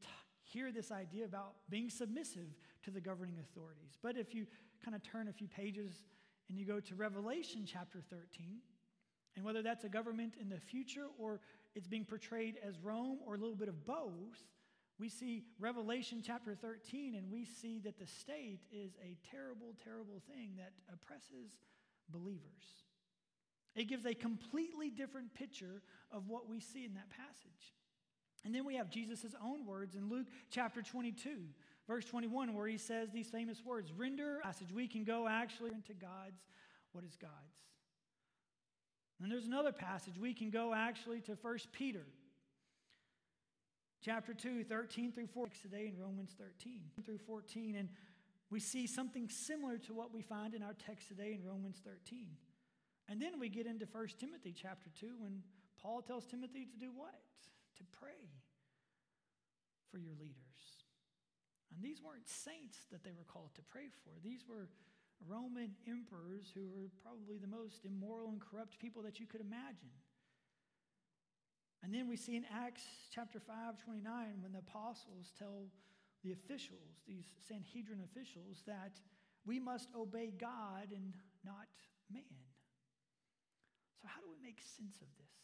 hear 0.44 0.72
this 0.72 0.92
idea 0.92 1.26
about 1.26 1.54
being 1.70 1.90
submissive 1.90 2.48
to 2.84 2.92
the 2.92 3.02
governing 3.02 3.38
authorities. 3.40 3.98
But 4.02 4.18
if 4.18 4.34
you 4.34 4.46
kind 4.84 4.96
of 4.96 5.04
turn 5.04 5.28
a 5.28 5.34
few 5.34 5.48
pages 5.48 6.04
and 6.50 6.58
you 6.58 6.66
go 6.66 6.80
to 6.80 6.96
Revelation 6.96 7.66
chapter 7.66 8.02
13, 8.10 8.60
and 9.36 9.44
whether 9.44 9.62
that's 9.62 9.84
a 9.84 9.90
government 9.90 10.36
in 10.40 10.50
the 10.50 10.60
future 10.60 11.08
or 11.20 11.42
it's 11.76 11.88
being 11.88 12.06
portrayed 12.06 12.56
as 12.66 12.80
Rome 12.80 13.20
or 13.26 13.36
a 13.36 13.38
little 13.38 13.56
bit 13.56 13.68
of 13.68 13.86
both, 13.86 14.44
we 14.98 15.10
see 15.10 15.44
Revelation 15.60 16.22
chapter 16.26 16.56
13 16.56 17.16
and 17.16 17.30
we 17.30 17.44
see 17.44 17.80
that 17.80 18.00
the 18.00 18.08
state 18.08 18.62
is 18.72 18.96
a 19.04 19.18
terrible, 19.30 19.76
terrible 19.84 20.22
thing 20.30 20.52
that 20.58 20.72
oppresses 20.94 21.58
believers. 22.10 22.42
It 23.76 23.86
gives 23.86 24.06
a 24.06 24.14
completely 24.14 24.90
different 24.90 25.34
picture 25.34 25.82
of 26.12 26.28
what 26.28 26.50
we 26.50 26.60
see 26.60 26.86
in 26.86 26.94
that 26.94 27.10
passage. 27.10 27.74
And 28.46 28.54
then 28.54 28.64
we 28.64 28.76
have 28.76 28.90
Jesus' 28.90 29.36
own 29.44 29.66
words 29.66 29.96
in 29.96 30.10
Luke 30.10 30.28
chapter 30.50 30.82
22, 30.82 31.40
verse 31.88 32.06
21, 32.06 32.54
where 32.54 32.68
he 32.68 32.78
says 32.78 33.10
these 33.12 33.28
famous 33.28 33.64
words 33.66 33.92
Render 33.92 34.40
passage. 34.44 34.72
We 34.72 34.88
can 34.88 35.04
go 35.04 35.28
actually 35.28 35.72
into 35.72 35.94
God's, 35.94 36.42
what 36.92 37.04
is 37.04 37.18
God's? 37.20 37.34
And 39.22 39.32
there's 39.32 39.48
another 39.48 39.72
passage. 39.72 40.18
We 40.20 40.34
can 40.34 40.50
go 40.50 40.74
actually 40.74 41.22
to 41.22 41.38
1 41.42 41.58
Peter 41.72 42.06
chapter 44.04 44.34
2, 44.34 44.64
13 44.64 45.12
through 45.12 45.28
14, 45.28 45.52
today 45.62 45.92
in 45.94 46.00
Romans 46.00 46.36
13 46.38 46.82
through 47.04 47.18
14. 47.26 47.76
And 47.76 47.90
we 48.56 48.62
see 48.62 48.88
something 48.88 49.28
similar 49.28 49.78
to 49.78 49.94
what 49.94 50.16
we 50.16 50.22
find 50.22 50.56
in 50.56 50.64
our 50.64 50.72
text 50.88 51.10
today 51.10 51.36
in 51.36 51.44
Romans 51.44 51.84
13. 51.84 52.40
And 53.12 53.22
then 53.22 53.38
we 53.38 53.50
get 53.50 53.68
into 53.68 53.84
1 53.84 54.08
Timothy 54.18 54.56
chapter 54.56 54.88
2 54.98 55.20
when 55.20 55.44
Paul 55.76 56.02
tells 56.02 56.26
Timothy 56.26 56.64
to 56.64 56.78
do 56.80 56.88
what? 56.96 57.20
To 57.76 57.84
pray 58.00 58.32
for 59.92 59.98
your 60.00 60.16
leaders. 60.16 60.88
And 61.68 61.84
these 61.84 62.00
weren't 62.02 62.30
saints 62.30 62.80
that 62.94 63.04
they 63.04 63.12
were 63.12 63.28
called 63.28 63.52
to 63.56 63.62
pray 63.62 63.92
for. 63.92 64.16
These 64.24 64.48
were 64.48 64.70
Roman 65.28 65.76
emperors 65.86 66.48
who 66.56 66.72
were 66.72 66.88
probably 67.04 67.36
the 67.36 67.52
most 67.52 67.84
immoral 67.84 68.30
and 68.30 68.40
corrupt 68.40 68.80
people 68.80 69.04
that 69.04 69.20
you 69.20 69.28
could 69.28 69.42
imagine. 69.42 69.92
And 71.84 71.94
then 71.94 72.08
we 72.08 72.16
see 72.16 72.38
in 72.38 72.46
Acts 72.48 72.88
chapter 73.14 73.42
5, 73.42 73.84
29, 73.84 74.40
when 74.40 74.54
the 74.54 74.60
apostles 74.60 75.36
tell 75.38 75.68
the 76.26 76.34
officials, 76.34 77.06
these 77.08 77.30
Sanhedrin 77.48 78.02
officials, 78.02 78.66
that 78.66 78.98
we 79.46 79.60
must 79.60 79.90
obey 79.94 80.34
God 80.34 80.90
and 80.90 81.14
not 81.46 81.70
man. 82.12 82.42
So, 84.02 84.10
how 84.10 84.20
do 84.20 84.28
we 84.28 84.42
make 84.42 84.58
sense 84.60 84.98
of 85.02 85.08
this? 85.22 85.38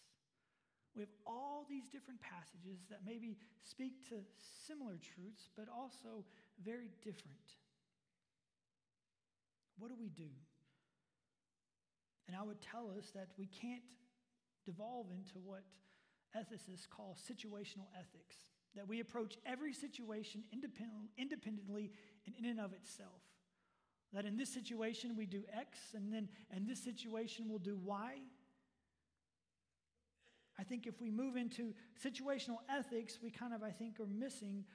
We 0.96 1.04
have 1.04 1.14
all 1.26 1.66
these 1.70 1.88
different 1.88 2.20
passages 2.20 2.84
that 2.90 3.06
maybe 3.06 3.38
speak 3.64 4.10
to 4.10 4.26
similar 4.68 4.98
truths, 4.98 5.48
but 5.56 5.70
also 5.70 6.26
very 6.66 6.90
different. 7.06 7.62
What 9.78 9.88
do 9.88 9.96
we 9.98 10.10
do? 10.10 10.34
And 12.28 12.36
I 12.36 12.44
would 12.44 12.60
tell 12.62 12.92
us 12.98 13.12
that 13.16 13.30
we 13.38 13.48
can't 13.48 13.86
devolve 14.66 15.08
into 15.12 15.40
what 15.40 15.64
ethicists 16.36 16.90
call 16.90 17.18
situational 17.18 17.88
ethics, 17.98 18.36
that 18.76 18.88
we 18.88 19.00
approach 19.00 19.38
every 19.46 19.74
situation 19.74 20.44
independently 20.52 21.92
and 22.26 22.36
in 22.38 22.46
and 22.46 22.60
of 22.60 22.74
itself. 22.74 23.22
That 24.14 24.26
in 24.26 24.38
this 24.38 24.54
situation 24.54 25.16
we 25.16 25.26
do 25.26 25.44
X, 25.58 25.80
and 25.96 26.12
then 26.14 26.28
in 26.56 26.68
this 26.68 26.84
situation 26.84 27.46
we'll 27.50 27.60
do 27.60 27.78
Y. 27.78 28.20
I 30.60 30.64
think 30.64 30.86
if 30.86 31.02
we 31.02 31.10
move 31.10 31.38
into 31.38 31.74
situational 32.04 32.58
ethics, 32.70 33.20
we 33.24 33.32
kind 33.32 33.54
of, 33.54 33.64
I 33.64 33.72
think, 33.72 34.00
are 34.00 34.06
missing 34.08 34.66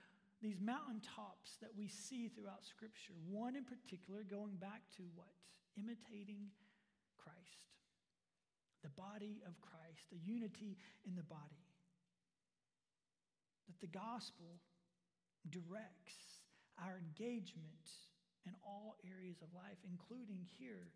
these 0.42 0.60
mountaintops 0.60 1.56
that 1.60 1.70
we 1.76 1.86
see 1.86 2.28
throughout 2.28 2.64
Scripture. 2.64 3.14
One 3.28 3.56
in 3.56 3.64
particular, 3.64 4.22
going 4.22 4.56
back 4.56 4.82
to 4.96 5.02
what? 5.14 5.28
Imitating 5.76 6.48
Christ, 7.18 7.38
the 8.82 8.88
body 8.90 9.42
of 9.46 9.60
Christ, 9.60 10.12
a 10.12 10.30
unity 10.30 10.76
in 11.06 11.14
the 11.14 11.22
body. 11.22 11.65
That 13.66 13.80
the 13.80 13.86
gospel 13.86 14.60
directs 15.50 16.46
our 16.78 16.98
engagement 16.98 17.90
in 18.46 18.54
all 18.64 18.96
areas 19.02 19.42
of 19.42 19.48
life, 19.54 19.78
including 19.88 20.46
here 20.58 20.92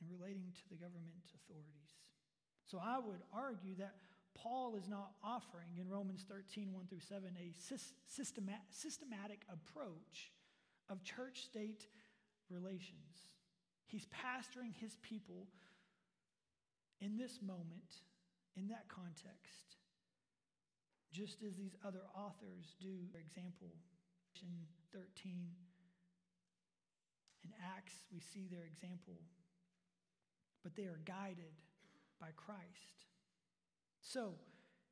and 0.00 0.10
relating 0.10 0.52
to 0.52 0.68
the 0.68 0.76
government 0.76 1.24
authorities. 1.34 1.96
So 2.66 2.78
I 2.78 2.98
would 2.98 3.22
argue 3.32 3.74
that 3.76 3.94
Paul 4.34 4.76
is 4.76 4.88
not 4.88 5.12
offering 5.24 5.78
in 5.80 5.88
Romans 5.88 6.24
13, 6.28 6.72
1 6.72 6.86
through 6.86 7.00
7, 7.00 7.34
a 7.40 7.52
systematic 8.06 9.40
approach 9.50 10.32
of 10.88 11.02
church 11.02 11.44
state 11.44 11.88
relations. 12.50 13.32
He's 13.86 14.06
pastoring 14.06 14.74
his 14.76 14.96
people 15.02 15.48
in 17.00 17.16
this 17.16 17.40
moment, 17.42 18.04
in 18.54 18.68
that 18.68 18.86
context, 18.88 19.77
just 21.12 21.42
as 21.42 21.54
these 21.56 21.76
other 21.86 22.02
authors 22.14 22.76
do. 22.80 23.06
For 23.12 23.18
example, 23.18 23.68
in 24.42 24.52
13, 24.92 25.48
in 27.44 27.50
Acts, 27.76 27.94
we 28.12 28.20
see 28.20 28.48
their 28.50 28.64
example, 28.64 29.14
but 30.62 30.76
they 30.76 30.84
are 30.84 31.00
guided 31.04 31.54
by 32.20 32.28
Christ. 32.36 33.06
So, 34.00 34.34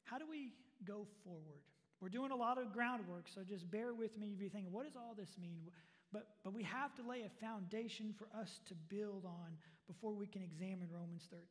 how 0.04 0.18
do 0.18 0.24
we 0.28 0.52
go 0.84 1.06
forward? 1.24 1.62
We're 2.00 2.10
doing 2.10 2.30
a 2.30 2.36
lot 2.36 2.58
of 2.58 2.72
groundwork, 2.72 3.26
so 3.32 3.42
just 3.42 3.70
bear 3.70 3.94
with 3.94 4.18
me 4.18 4.32
if 4.34 4.40
you're 4.40 4.50
thinking, 4.50 4.72
what 4.72 4.84
does 4.84 4.96
all 4.96 5.14
this 5.16 5.36
mean? 5.40 5.70
But, 6.12 6.26
but 6.44 6.52
we 6.52 6.62
have 6.62 6.94
to 6.96 7.02
lay 7.02 7.22
a 7.22 7.44
foundation 7.44 8.14
for 8.16 8.28
us 8.38 8.60
to 8.66 8.74
build 8.88 9.24
on 9.24 9.56
before 9.86 10.14
we 10.14 10.26
can 10.26 10.42
examine 10.42 10.88
Romans 10.92 11.26
13. 11.30 11.46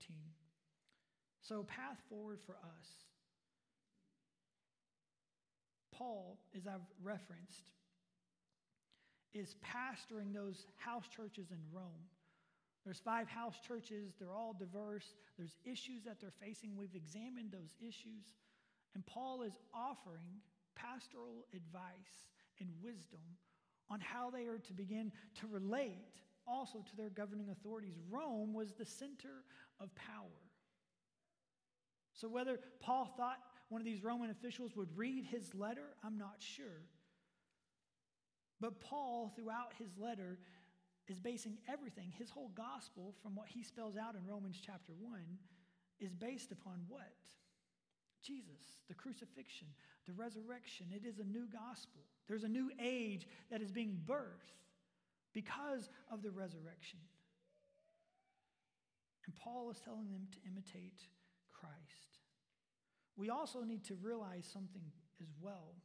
So, 1.41 1.63
path 1.63 1.97
forward 2.09 2.39
for 2.45 2.53
us. 2.53 2.87
Paul, 5.97 6.37
as 6.55 6.67
I've 6.67 6.85
referenced, 7.03 7.71
is 9.33 9.55
pastoring 9.65 10.33
those 10.33 10.65
house 10.77 11.07
churches 11.07 11.51
in 11.51 11.57
Rome. 11.71 12.07
There's 12.85 12.99
five 12.99 13.27
house 13.27 13.55
churches, 13.67 14.13
they're 14.19 14.33
all 14.33 14.55
diverse. 14.57 15.15
There's 15.37 15.57
issues 15.65 16.03
that 16.05 16.21
they're 16.21 16.33
facing. 16.39 16.77
We've 16.77 16.95
examined 16.95 17.51
those 17.51 17.75
issues. 17.81 18.35
And 18.93 19.05
Paul 19.05 19.41
is 19.41 19.57
offering 19.73 20.41
pastoral 20.75 21.45
advice 21.53 22.29
and 22.59 22.69
wisdom 22.81 23.19
on 23.89 23.99
how 23.99 24.29
they 24.29 24.45
are 24.45 24.59
to 24.59 24.73
begin 24.73 25.11
to 25.39 25.47
relate 25.47 26.21
also 26.47 26.79
to 26.79 26.95
their 26.95 27.09
governing 27.09 27.49
authorities. 27.49 27.95
Rome 28.09 28.53
was 28.53 28.73
the 28.73 28.85
center 28.85 29.43
of 29.79 29.93
power. 29.95 30.45
So, 32.13 32.29
whether 32.29 32.59
Paul 32.79 33.13
thought 33.17 33.39
one 33.69 33.81
of 33.81 33.85
these 33.85 34.03
Roman 34.03 34.29
officials 34.29 34.75
would 34.75 34.95
read 34.95 35.25
his 35.25 35.53
letter, 35.55 35.95
I'm 36.03 36.17
not 36.17 36.35
sure. 36.39 36.85
But 38.61 38.79
Paul, 38.79 39.33
throughout 39.35 39.73
his 39.77 39.89
letter, 39.97 40.37
is 41.07 41.19
basing 41.19 41.57
everything, 41.71 42.13
his 42.17 42.29
whole 42.29 42.51
gospel, 42.55 43.13
from 43.21 43.35
what 43.35 43.47
he 43.47 43.63
spells 43.63 43.95
out 43.97 44.15
in 44.15 44.25
Romans 44.25 44.59
chapter 44.63 44.93
1, 44.99 45.19
is 45.99 46.13
based 46.13 46.51
upon 46.51 46.85
what? 46.87 47.13
Jesus, 48.21 48.79
the 48.87 48.95
crucifixion, 48.95 49.67
the 50.07 50.13
resurrection. 50.13 50.87
It 50.91 51.05
is 51.07 51.19
a 51.19 51.23
new 51.23 51.47
gospel. 51.47 52.01
There's 52.27 52.43
a 52.43 52.49
new 52.49 52.71
age 52.81 53.27
that 53.51 53.61
is 53.61 53.71
being 53.71 54.01
birthed 54.05 54.53
because 55.33 55.89
of 56.11 56.23
the 56.23 56.31
resurrection. 56.31 56.99
And 59.25 59.35
Paul 59.35 59.69
is 59.69 59.79
telling 59.79 60.11
them 60.11 60.27
to 60.31 60.37
imitate 60.49 61.01
Christ. 61.51 62.14
We 63.17 63.29
also 63.29 63.63
need 63.63 63.85
to 63.85 63.95
realize 63.95 64.47
something 64.51 64.91
as 65.21 65.29
well 65.39 65.75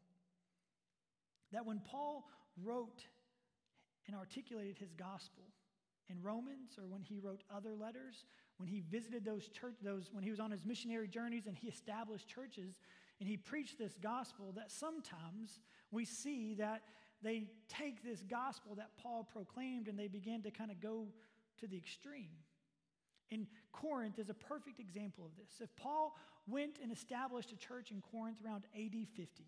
that 1.53 1.67
when 1.67 1.81
Paul 1.81 2.29
wrote 2.63 3.05
and 4.07 4.17
articulated 4.17 4.79
his 4.79 4.93
gospel 4.95 5.45
in 6.09 6.23
Romans 6.23 6.77
or 6.79 6.87
when 6.87 7.03
he 7.03 7.19
wrote 7.19 7.43
other 7.55 7.75
letters, 7.75 8.25
when 8.57 8.69
he 8.69 8.81
visited 8.91 9.25
those 9.25 9.49
church 9.49 9.75
those 9.83 10.11
when 10.13 10.23
he 10.23 10.31
was 10.31 10.41
on 10.41 10.51
his 10.51 10.65
missionary 10.65 11.09
journeys 11.09 11.47
and 11.47 11.57
he 11.57 11.69
established 11.69 12.29
churches 12.29 12.81
and 13.21 13.29
he 13.29 13.37
preached 13.37 13.79
this 13.79 13.97
gospel 14.03 14.53
that 14.57 14.71
sometimes 14.71 15.61
we 15.91 16.05
see 16.05 16.55
that 16.55 16.83
they 17.23 17.49
take 17.69 18.03
this 18.03 18.23
gospel 18.23 18.75
that 18.75 18.91
Paul 19.03 19.29
proclaimed 19.33 19.89
and 19.89 19.99
they 19.99 20.09
begin 20.09 20.43
to 20.43 20.51
kind 20.51 20.71
of 20.71 20.81
go 20.81 21.07
to 21.59 21.67
the 21.67 21.77
extreme. 21.77 22.31
In 23.31 23.47
Corinth 23.73 24.19
is 24.19 24.29
a 24.29 24.35
perfect 24.35 24.81
example 24.81 25.25
of 25.25 25.31
this. 25.37 25.61
If 25.61 25.75
Paul 25.77 26.17
went 26.47 26.79
and 26.83 26.91
established 26.91 27.53
a 27.53 27.57
church 27.57 27.91
in 27.91 28.03
Corinth 28.11 28.39
around 28.45 28.65
AD 28.75 29.07
50, 29.17 29.45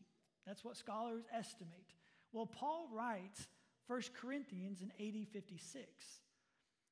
that's 0.46 0.64
what 0.64 0.76
scholars 0.76 1.24
estimate. 1.32 1.94
Well, 2.32 2.46
Paul 2.46 2.88
writes 2.92 3.48
1 3.86 4.02
Corinthians 4.20 4.80
in 4.80 4.90
AD 5.04 5.28
56. 5.28 5.86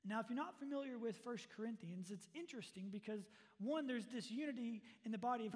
Now, 0.04 0.20
if 0.20 0.26
you're 0.28 0.36
not 0.36 0.58
familiar 0.58 0.98
with 0.98 1.20
1 1.24 1.36
Corinthians, 1.56 2.10
it's 2.10 2.28
interesting 2.34 2.88
because, 2.90 3.28
one, 3.58 3.86
there's 3.86 4.06
this 4.06 4.30
unity 4.30 4.82
in 5.04 5.12
the 5.12 5.18
body 5.18 5.46
of 5.46 5.54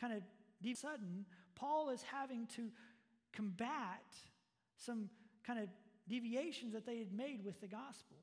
kind 0.00 0.12
of 0.12 0.22
deep 0.62 0.76
sudden. 0.76 1.26
Paul 1.54 1.90
is 1.90 2.02
having 2.02 2.46
to 2.56 2.70
combat 3.32 4.02
some 4.76 5.08
kind 5.46 5.60
of 5.60 5.68
deviations 6.08 6.72
that 6.72 6.86
they 6.86 6.98
had 6.98 7.12
made 7.12 7.44
with 7.44 7.60
the 7.60 7.68
gospel. 7.68 8.16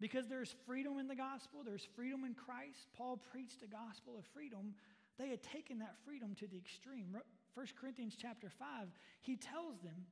Because 0.00 0.28
there's 0.28 0.54
freedom 0.66 0.98
in 0.98 1.08
the 1.08 1.14
gospel, 1.14 1.60
there's 1.64 1.86
freedom 1.94 2.24
in 2.24 2.34
Christ. 2.34 2.88
Paul 2.96 3.20
preached 3.30 3.62
a 3.62 3.66
gospel 3.66 4.14
of 4.18 4.24
freedom. 4.26 4.74
They 5.18 5.28
had 5.28 5.42
taken 5.42 5.78
that 5.80 5.96
freedom 6.04 6.34
to 6.36 6.46
the 6.46 6.56
extreme. 6.56 7.14
1 7.54 7.66
Corinthians 7.78 8.16
chapter 8.18 8.48
5, 8.48 8.88
he 9.20 9.36
tells 9.36 9.80
them 9.80 10.06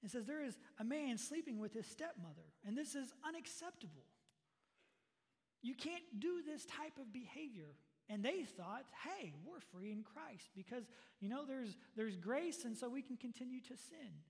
and 0.00 0.10
says, 0.10 0.24
There 0.24 0.42
is 0.42 0.56
a 0.80 0.84
man 0.84 1.18
sleeping 1.18 1.58
with 1.58 1.74
his 1.74 1.86
stepmother, 1.86 2.48
and 2.66 2.76
this 2.76 2.94
is 2.94 3.12
unacceptable. 3.26 4.04
You 5.60 5.74
can't 5.74 6.04
do 6.18 6.40
this 6.46 6.64
type 6.64 6.98
of 7.00 7.12
behavior. 7.12 7.74
And 8.10 8.24
they 8.24 8.44
thought, 8.44 8.84
hey, 9.04 9.34
we're 9.44 9.60
free 9.60 9.92
in 9.92 10.02
Christ 10.02 10.48
because, 10.56 10.84
you 11.20 11.28
know, 11.28 11.44
there's, 11.44 11.76
there's 11.94 12.16
grace, 12.16 12.64
and 12.64 12.74
so 12.74 12.88
we 12.88 13.02
can 13.02 13.18
continue 13.18 13.60
to 13.60 13.76
sin. 13.76 14.22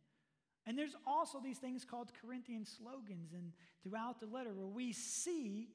And 0.68 0.78
there's 0.78 0.94
also 1.06 1.40
these 1.40 1.56
things 1.56 1.86
called 1.86 2.12
Corinthian 2.20 2.66
slogans, 2.66 3.32
and 3.32 3.52
throughout 3.82 4.20
the 4.20 4.26
letter, 4.26 4.52
where 4.52 4.66
we 4.66 4.92
see 4.92 5.70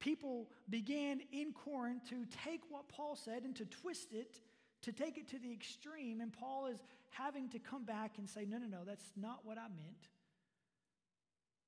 people 0.00 0.50
began 0.68 1.20
in 1.30 1.52
Corinth 1.52 2.08
to 2.10 2.26
take 2.44 2.62
what 2.68 2.88
Paul 2.88 3.14
said 3.14 3.44
and 3.44 3.54
to 3.54 3.64
twist 3.64 4.12
it, 4.12 4.40
to 4.82 4.90
take 4.90 5.16
it 5.16 5.28
to 5.28 5.38
the 5.38 5.52
extreme. 5.52 6.20
And 6.20 6.32
Paul 6.32 6.66
is 6.66 6.82
having 7.10 7.50
to 7.50 7.60
come 7.60 7.84
back 7.84 8.18
and 8.18 8.28
say, 8.28 8.44
no, 8.44 8.58
no, 8.58 8.66
no, 8.66 8.78
that's 8.84 9.12
not 9.16 9.44
what 9.44 9.58
I 9.58 9.68
meant. 9.68 10.08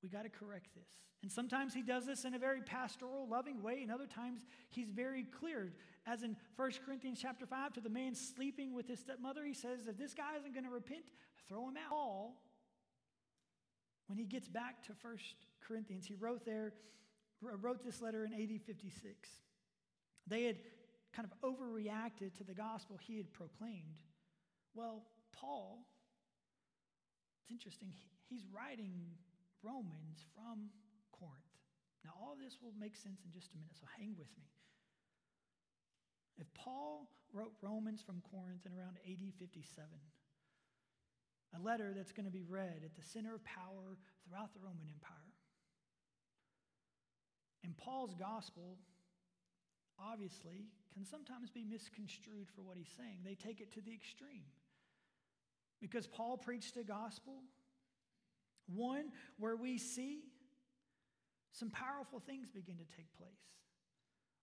We 0.03 0.09
got 0.09 0.25
to 0.25 0.29
correct 0.29 0.75
this. 0.75 0.91
And 1.23 1.31
sometimes 1.31 1.75
he 1.75 1.83
does 1.83 2.05
this 2.07 2.25
in 2.25 2.35
a 2.35 2.41
very 2.41 2.61
pastoral, 2.61 3.29
loving 3.31 3.63
way, 3.63 3.83
and 3.83 3.93
other 3.93 4.09
times 4.09 4.41
he's 4.71 4.91
very 4.91 5.23
clear. 5.23 5.73
As 6.09 6.25
in 6.25 6.37
1 6.57 6.73
Corinthians 6.85 7.21
chapter 7.23 7.47
5, 7.47 7.75
to 7.75 7.81
the 7.81 7.89
man 7.89 8.17
sleeping 8.17 8.75
with 8.75 8.89
his 8.89 8.99
stepmother, 8.99 9.45
he 9.45 9.55
says, 9.55 9.87
if 9.87 9.97
this 9.97 10.13
guy 10.13 10.37
isn't 10.37 10.53
going 10.53 10.65
to 10.65 10.71
repent, 10.71 11.05
throw 11.49 11.69
him 11.69 11.77
out. 11.77 11.91
Paul, 11.91 12.35
when 14.07 14.19
he 14.19 14.25
gets 14.25 14.49
back 14.49 14.83
to 14.85 14.93
1 15.01 15.19
Corinthians, 15.67 16.07
he 16.07 16.15
wrote 16.15 16.45
there, 16.45 16.73
wrote 17.41 17.83
this 17.85 18.01
letter 18.01 18.25
in 18.25 18.33
AD 18.33 18.61
56. 18.67 19.31
They 20.27 20.45
had 20.45 20.57
kind 21.15 21.29
of 21.31 21.49
overreacted 21.49 22.35
to 22.39 22.45
the 22.45 22.55
gospel 22.55 22.99
he 23.01 23.17
had 23.17 23.33
proclaimed. 23.33 24.03
Well, 24.75 25.05
Paul, 25.33 25.87
it's 27.43 27.51
interesting, 27.51 27.93
he's 28.29 28.45
writing 28.53 28.93
Romans 29.63 30.27
from 30.35 30.71
Corinth. 31.13 31.39
Now, 32.05 32.13
all 32.21 32.37
this 32.39 32.59
will 32.61 32.75
make 32.79 32.97
sense 32.97 33.23
in 33.25 33.33
just 33.33 33.53
a 33.55 33.57
minute, 33.57 33.73
so 33.79 33.87
hang 33.97 34.15
with 34.19 34.29
me. 34.37 34.45
If 36.37 36.53
Paul 36.55 37.09
wrote 37.33 37.53
Romans 37.63 38.03
from 38.03 38.21
Corinth 38.31 38.67
in 38.67 38.73
around 38.73 38.99
AD 39.07 39.33
57, 39.39 39.87
a 41.57 41.63
letter 41.63 41.93
that's 41.97 42.13
going 42.13 42.27
to 42.27 42.33
be 42.33 42.43
read 42.43 42.83
at 42.85 42.95
the 42.95 43.03
center 43.03 43.35
of 43.35 43.45
power 43.45 43.99
throughout 44.27 44.53
the 44.53 44.61
Roman 44.61 44.87
Empire, 44.93 45.33
and 47.63 47.77
Paul's 47.77 48.15
gospel 48.15 48.77
obviously 49.99 50.67
can 50.93 51.05
sometimes 51.05 51.51
be 51.51 51.65
misconstrued 51.65 52.49
for 52.55 52.63
what 52.63 52.77
he's 52.77 52.93
saying. 52.97 53.19
They 53.25 53.35
take 53.35 53.61
it 53.61 53.73
to 53.75 53.81
the 53.81 53.93
extreme. 53.93 54.45
Because 55.81 56.07
Paul 56.07 56.37
preached 56.37 56.77
a 56.77 56.85
gospel, 56.85 57.43
one 58.67 59.11
where 59.39 59.57
we 59.57 59.79
see 59.79 60.21
some 61.53 61.71
powerful 61.71 62.21
things 62.21 62.49
begin 62.51 62.77
to 62.77 62.97
take 62.97 63.13
place. 63.17 63.31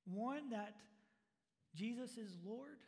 One, 0.05 0.49
that 0.49 0.75
Jesus 1.75 2.17
is 2.17 2.37
Lord, 2.43 2.79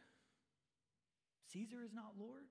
Caesar 1.51 1.83
is 1.85 1.93
not 1.93 2.13
Lord. 2.19 2.45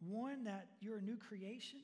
One, 0.00 0.44
that 0.44 0.66
you're 0.80 0.98
a 0.98 1.02
new 1.02 1.16
creation. 1.16 1.80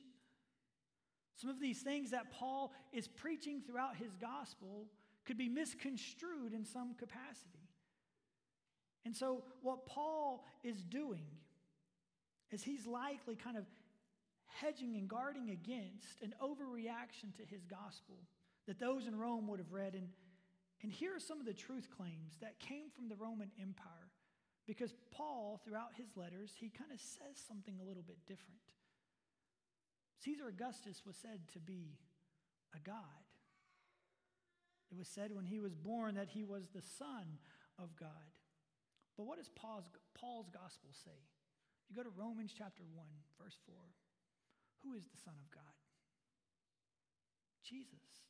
Some 1.35 1.49
of 1.49 1.59
these 1.59 1.81
things 1.81 2.11
that 2.11 2.31
Paul 2.31 2.71
is 2.93 3.07
preaching 3.07 3.61
throughout 3.65 3.97
his 3.97 4.15
gospel 4.15 4.87
could 5.25 5.37
be 5.37 5.49
misconstrued 5.49 6.53
in 6.53 6.65
some 6.65 6.93
capacity. 6.95 7.69
And 9.03 9.15
so, 9.15 9.43
what 9.61 9.85
Paul 9.85 10.45
is 10.63 10.83
doing 10.83 11.25
is 12.51 12.63
he's 12.63 12.87
likely 12.87 13.35
kind 13.35 13.57
of 13.57 13.65
hedging 14.45 14.95
and 14.95 15.07
guarding 15.07 15.49
against 15.49 16.21
an 16.21 16.33
overreaction 16.41 17.35
to 17.37 17.43
his 17.45 17.65
gospel 17.65 18.15
that 18.67 18.79
those 18.79 19.07
in 19.07 19.15
Rome 19.15 19.47
would 19.47 19.59
have 19.59 19.73
read. 19.73 19.93
And, 19.93 20.07
and 20.81 20.91
here 20.91 21.15
are 21.15 21.19
some 21.19 21.39
of 21.39 21.45
the 21.45 21.53
truth 21.53 21.89
claims 21.95 22.37
that 22.41 22.59
came 22.59 22.89
from 22.95 23.09
the 23.09 23.15
Roman 23.15 23.51
Empire. 23.61 24.04
Because 24.67 24.93
Paul, 25.11 25.61
throughout 25.63 25.93
his 25.95 26.17
letters, 26.17 26.51
he 26.57 26.69
kind 26.69 26.91
of 26.91 26.99
says 26.99 27.37
something 27.47 27.77
a 27.79 27.83
little 27.83 28.01
bit 28.01 28.17
different. 28.25 28.61
Caesar 30.23 30.47
Augustus 30.47 31.03
was 31.05 31.15
said 31.15 31.39
to 31.53 31.59
be 31.59 31.99
a 32.73 32.79
god. 32.79 33.25
It 34.91 34.97
was 34.97 35.07
said 35.07 35.31
when 35.33 35.45
he 35.45 35.59
was 35.59 35.75
born 35.75 36.15
that 36.15 36.29
he 36.29 36.43
was 36.43 36.67
the 36.73 36.81
Son 36.81 37.37
of 37.77 37.95
God. 37.95 38.33
But 39.17 39.25
what 39.25 39.37
does 39.37 39.49
Paul's, 39.49 39.85
Paul's 40.13 40.49
gospel 40.49 40.89
say? 40.93 41.19
You 41.89 41.95
go 41.95 42.03
to 42.03 42.13
Romans 42.17 42.53
chapter 42.57 42.83
1, 42.93 43.05
verse 43.41 43.57
4. 43.65 43.75
Who 44.83 44.93
is 44.95 45.05
the 45.05 45.21
Son 45.23 45.33
of 45.37 45.49
God? 45.51 45.75
Jesus. 47.63 48.25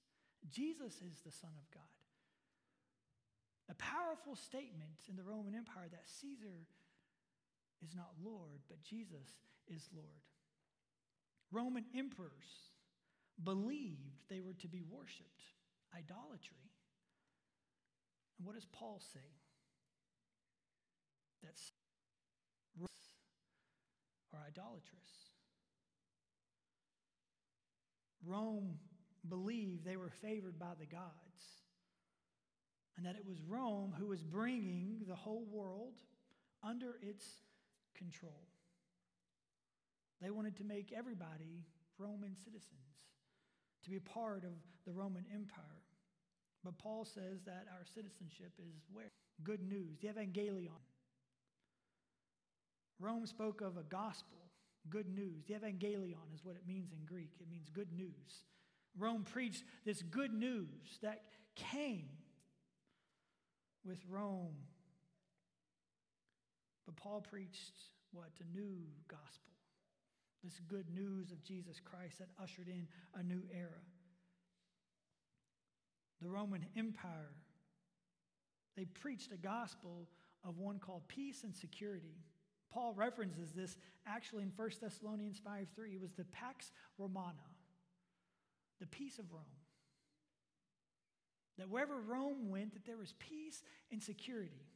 Jesus 0.50 1.02
is 1.02 1.20
the 1.24 1.32
Son 1.32 1.52
of 1.58 1.68
God. 1.72 2.05
A 3.70 3.76
powerful 3.76 4.36
statement 4.36 5.10
in 5.10 5.16
the 5.16 5.24
Roman 5.24 5.56
Empire 5.56 5.88
that 5.92 6.08
Caesar 6.22 6.68
is 7.84 7.96
not 7.96 8.12
Lord, 8.24 8.62
but 8.70 8.82
Jesus 8.84 9.30
is 9.68 9.90
Lord. 9.94 10.24
Roman 11.52 11.86
emperors 11.98 12.72
believed 13.44 14.20
they 14.30 14.40
were 14.40 14.54
to 14.54 14.68
be 14.68 14.84
worshiped 14.90 15.44
idolatry. 15.94 16.70
And 18.38 18.46
what 18.46 18.56
does 18.56 18.68
Paul 18.72 19.02
say? 19.14 19.20
That's 21.44 21.72
are 24.36 24.44
idolatrous. 24.48 25.14
Rome 28.26 28.80
believed 29.30 29.86
they 29.86 29.98
were 29.98 30.10
favored 30.10 30.60
by 30.60 30.74
the 30.80 30.86
gods, 30.86 31.25
and 32.98 33.06
that 33.06 33.16
it 33.16 33.26
was 33.26 33.42
Rome 33.42 33.94
who 33.98 34.08
was 34.08 34.24
bringing 34.24 35.02
the 35.08 35.16
whole 35.16 35.46
world 35.52 35.96
under 36.64 36.98
its 37.02 37.26
control. 37.96 38.48
They 40.22 40.30
wanted 40.30 40.56
to 40.58 40.64
make 40.64 40.94
everybody 40.96 41.66
Roman 41.98 42.36
citizens, 42.36 42.72
to 43.84 43.90
be 43.90 44.00
part 44.00 44.44
of 44.44 44.52
the 44.86 44.92
Roman 44.92 45.26
Empire. 45.34 45.84
But 46.64 46.78
Paul 46.78 47.06
says 47.06 47.44
that 47.46 47.68
our 47.72 47.86
citizenship 47.86 48.52
is 48.60 48.82
where? 48.92 49.12
Good 49.44 49.62
news, 49.62 50.00
the 50.02 50.08
evangelion. 50.08 50.70
Rome 53.00 53.26
spoke 53.26 53.62
of 53.62 53.78
a 53.78 53.84
gospel, 53.84 54.38
good 54.90 55.08
news. 55.08 55.46
The 55.48 55.54
evangelion 55.54 56.34
is 56.34 56.44
what 56.44 56.56
it 56.56 56.68
means 56.68 56.92
in 56.92 57.06
Greek. 57.06 57.32
It 57.40 57.50
means 57.50 57.70
good 57.70 57.92
news. 57.96 58.46
Rome 58.98 59.24
preached 59.24 59.64
this 59.86 60.02
good 60.02 60.34
news 60.34 61.00
that 61.02 61.24
came 61.56 62.10
with 63.86 64.00
Rome. 64.10 64.56
But 66.86 66.96
Paul 66.96 67.22
preached 67.22 67.74
what? 68.12 68.30
A 68.40 68.58
new 68.58 68.78
gospel. 69.08 69.52
This 70.44 70.60
good 70.68 70.86
news 70.94 71.32
of 71.32 71.44
Jesus 71.44 71.80
Christ 71.84 72.20
that 72.20 72.30
ushered 72.42 72.68
in 72.68 72.88
a 73.16 73.24
new 73.24 73.42
era 73.54 73.82
the 76.22 76.30
Roman 76.30 76.66
Empire, 76.76 77.32
they 78.76 78.86
preached 78.86 79.32
a 79.32 79.38
gospel 79.38 80.08
of 80.44 80.58
one 80.58 80.80
called 80.80 81.08
peace 81.08 81.44
and 81.44 81.56
security. 81.56 82.16
Paul 82.72 82.94
references 82.94 83.52
this 83.52 83.78
actually 84.08 84.44
in 84.44 84.52
1 84.56 84.70
Thessalonians 84.82 85.40
5 85.44 85.68
3. 85.76 85.92
It 85.92 86.02
was 86.02 86.14
the 86.14 86.26
Pax 86.26 86.72
Romana, 86.98 87.46
the 88.80 88.88
peace 88.88 89.20
of 89.20 89.32
Rome. 89.32 89.44
That 91.58 91.70
wherever 91.70 92.00
Rome 92.00 92.50
went, 92.50 92.74
that 92.74 92.86
there 92.86 92.98
was 92.98 93.14
peace 93.20 93.64
and 93.92 94.04
security. 94.04 94.68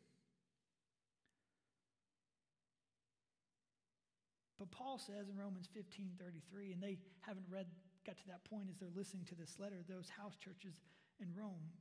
But 4.57 4.71
Paul 4.71 4.97
says 4.97 5.29
in 5.29 5.37
Romans 5.37 5.69
15 5.73 6.11
33, 6.19 6.73
and 6.73 6.83
they 6.83 6.97
haven't 7.21 7.45
read, 7.49 7.67
got 8.05 8.17
to 8.17 8.27
that 8.27 8.43
point 8.43 8.67
as 8.69 8.77
they're 8.77 8.95
listening 8.95 9.25
to 9.25 9.35
this 9.35 9.55
letter, 9.57 9.77
those 9.87 10.09
house 10.09 10.35
churches 10.35 10.81
in 11.19 11.27
Rome, 11.33 11.71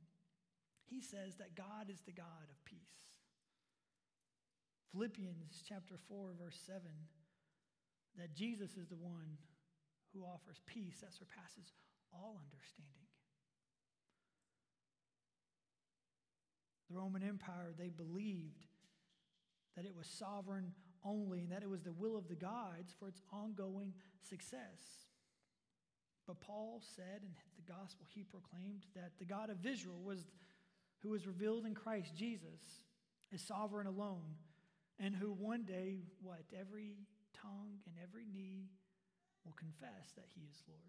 he 0.87 1.01
says 1.01 1.35
that 1.35 1.55
God 1.55 1.91
is 1.91 1.99
the 2.07 2.15
God 2.15 2.47
of 2.49 2.65
peace. 2.65 2.79
Philippians 4.91 5.61
chapter 5.67 5.95
4, 6.07 6.33
verse 6.39 6.57
7, 6.65 6.81
that 8.17 8.33
Jesus 8.33 8.75
is 8.75 8.87
the 8.87 8.97
one 8.97 9.37
who 10.13 10.23
offers 10.23 10.59
peace 10.65 11.01
that 11.01 11.13
surpasses 11.13 11.73
all 12.11 12.41
understanding. 12.41 13.08
The 16.89 16.95
Roman 16.95 17.23
Empire, 17.23 17.73
they 17.77 17.89
believed 17.89 18.65
that 19.75 19.85
it 19.85 19.95
was 19.95 20.07
sovereign 20.07 20.73
only 21.05 21.39
and 21.41 21.51
that 21.51 21.63
it 21.63 21.69
was 21.69 21.83
the 21.83 21.93
will 21.93 22.17
of 22.17 22.27
the 22.27 22.35
gods 22.35 22.93
for 22.99 23.07
its 23.07 23.21
ongoing 23.31 23.93
success. 24.27 25.07
But 26.27 26.41
Paul 26.41 26.81
said 26.95 27.21
in 27.23 27.31
the 27.55 27.71
gospel 27.71 28.05
he 28.13 28.23
proclaimed 28.23 28.85
that 28.95 29.13
the 29.17 29.25
God 29.25 29.49
of 29.49 29.65
Israel 29.65 29.99
was 30.03 30.27
who 31.01 31.09
was 31.09 31.25
revealed 31.25 31.65
in 31.65 31.73
Christ 31.73 32.13
Jesus 32.15 32.83
is 33.31 33.41
sovereign 33.41 33.87
alone 33.87 34.35
and 34.99 35.15
who 35.15 35.31
one 35.31 35.63
day 35.63 35.99
what 36.21 36.41
every 36.59 36.97
tongue 37.41 37.79
and 37.87 37.95
every 38.03 38.25
knee 38.25 38.69
will 39.45 39.53
confess 39.53 40.11
that 40.15 40.25
he 40.35 40.41
is 40.41 40.61
Lord. 40.67 40.79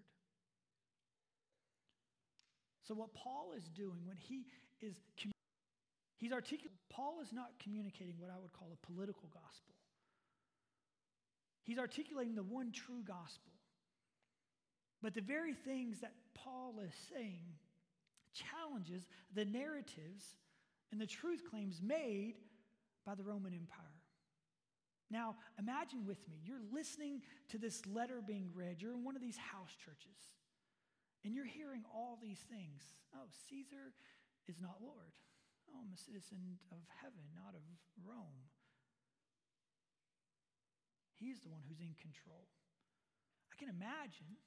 So 2.82 2.94
what 2.94 3.14
Paul 3.14 3.52
is 3.56 3.68
doing 3.68 4.00
when 4.04 4.16
he 4.16 4.46
is 4.80 4.96
he's 6.20 6.32
articulating 6.32 6.76
Paul 6.88 7.18
is 7.22 7.32
not 7.32 7.50
communicating 7.58 8.14
what 8.18 8.30
I 8.30 8.38
would 8.40 8.52
call 8.52 8.68
a 8.72 8.86
political 8.86 9.28
gospel. 9.32 9.74
He's 11.64 11.78
articulating 11.78 12.34
the 12.34 12.42
one 12.42 12.70
true 12.72 13.02
gospel 13.04 13.50
but 15.02 15.14
the 15.14 15.20
very 15.20 15.54
things 15.54 16.00
that 16.00 16.12
Paul 16.34 16.74
is 16.86 16.92
saying 17.12 17.44
challenges 18.34 19.08
the 19.34 19.44
narratives 19.44 20.36
and 20.92 21.00
the 21.00 21.06
truth 21.06 21.42
claims 21.48 21.80
made 21.82 22.34
by 23.06 23.14
the 23.14 23.22
Roman 23.22 23.54
Empire. 23.54 23.86
Now, 25.10 25.36
imagine 25.58 26.06
with 26.06 26.28
me, 26.28 26.36
you're 26.44 26.62
listening 26.72 27.22
to 27.48 27.58
this 27.58 27.84
letter 27.86 28.22
being 28.24 28.50
read, 28.54 28.76
you're 28.78 28.92
in 28.92 29.04
one 29.04 29.16
of 29.16 29.22
these 29.22 29.36
house 29.36 29.74
churches, 29.84 30.34
and 31.24 31.34
you're 31.34 31.44
hearing 31.44 31.82
all 31.92 32.18
these 32.22 32.38
things. 32.50 32.82
Oh, 33.14 33.26
Caesar 33.48 33.92
is 34.48 34.60
not 34.60 34.76
Lord. 34.80 35.12
Oh, 35.70 35.78
I'm 35.80 35.92
a 35.94 35.98
citizen 35.98 36.58
of 36.72 36.82
heaven, 37.00 37.22
not 37.34 37.54
of 37.54 37.62
Rome. 38.04 38.50
He's 41.18 41.40
the 41.40 41.48
one 41.48 41.62
who's 41.68 41.80
in 41.80 41.94
control. 42.00 42.48
I 43.52 43.56
can 43.58 43.68
imagine 43.68 44.40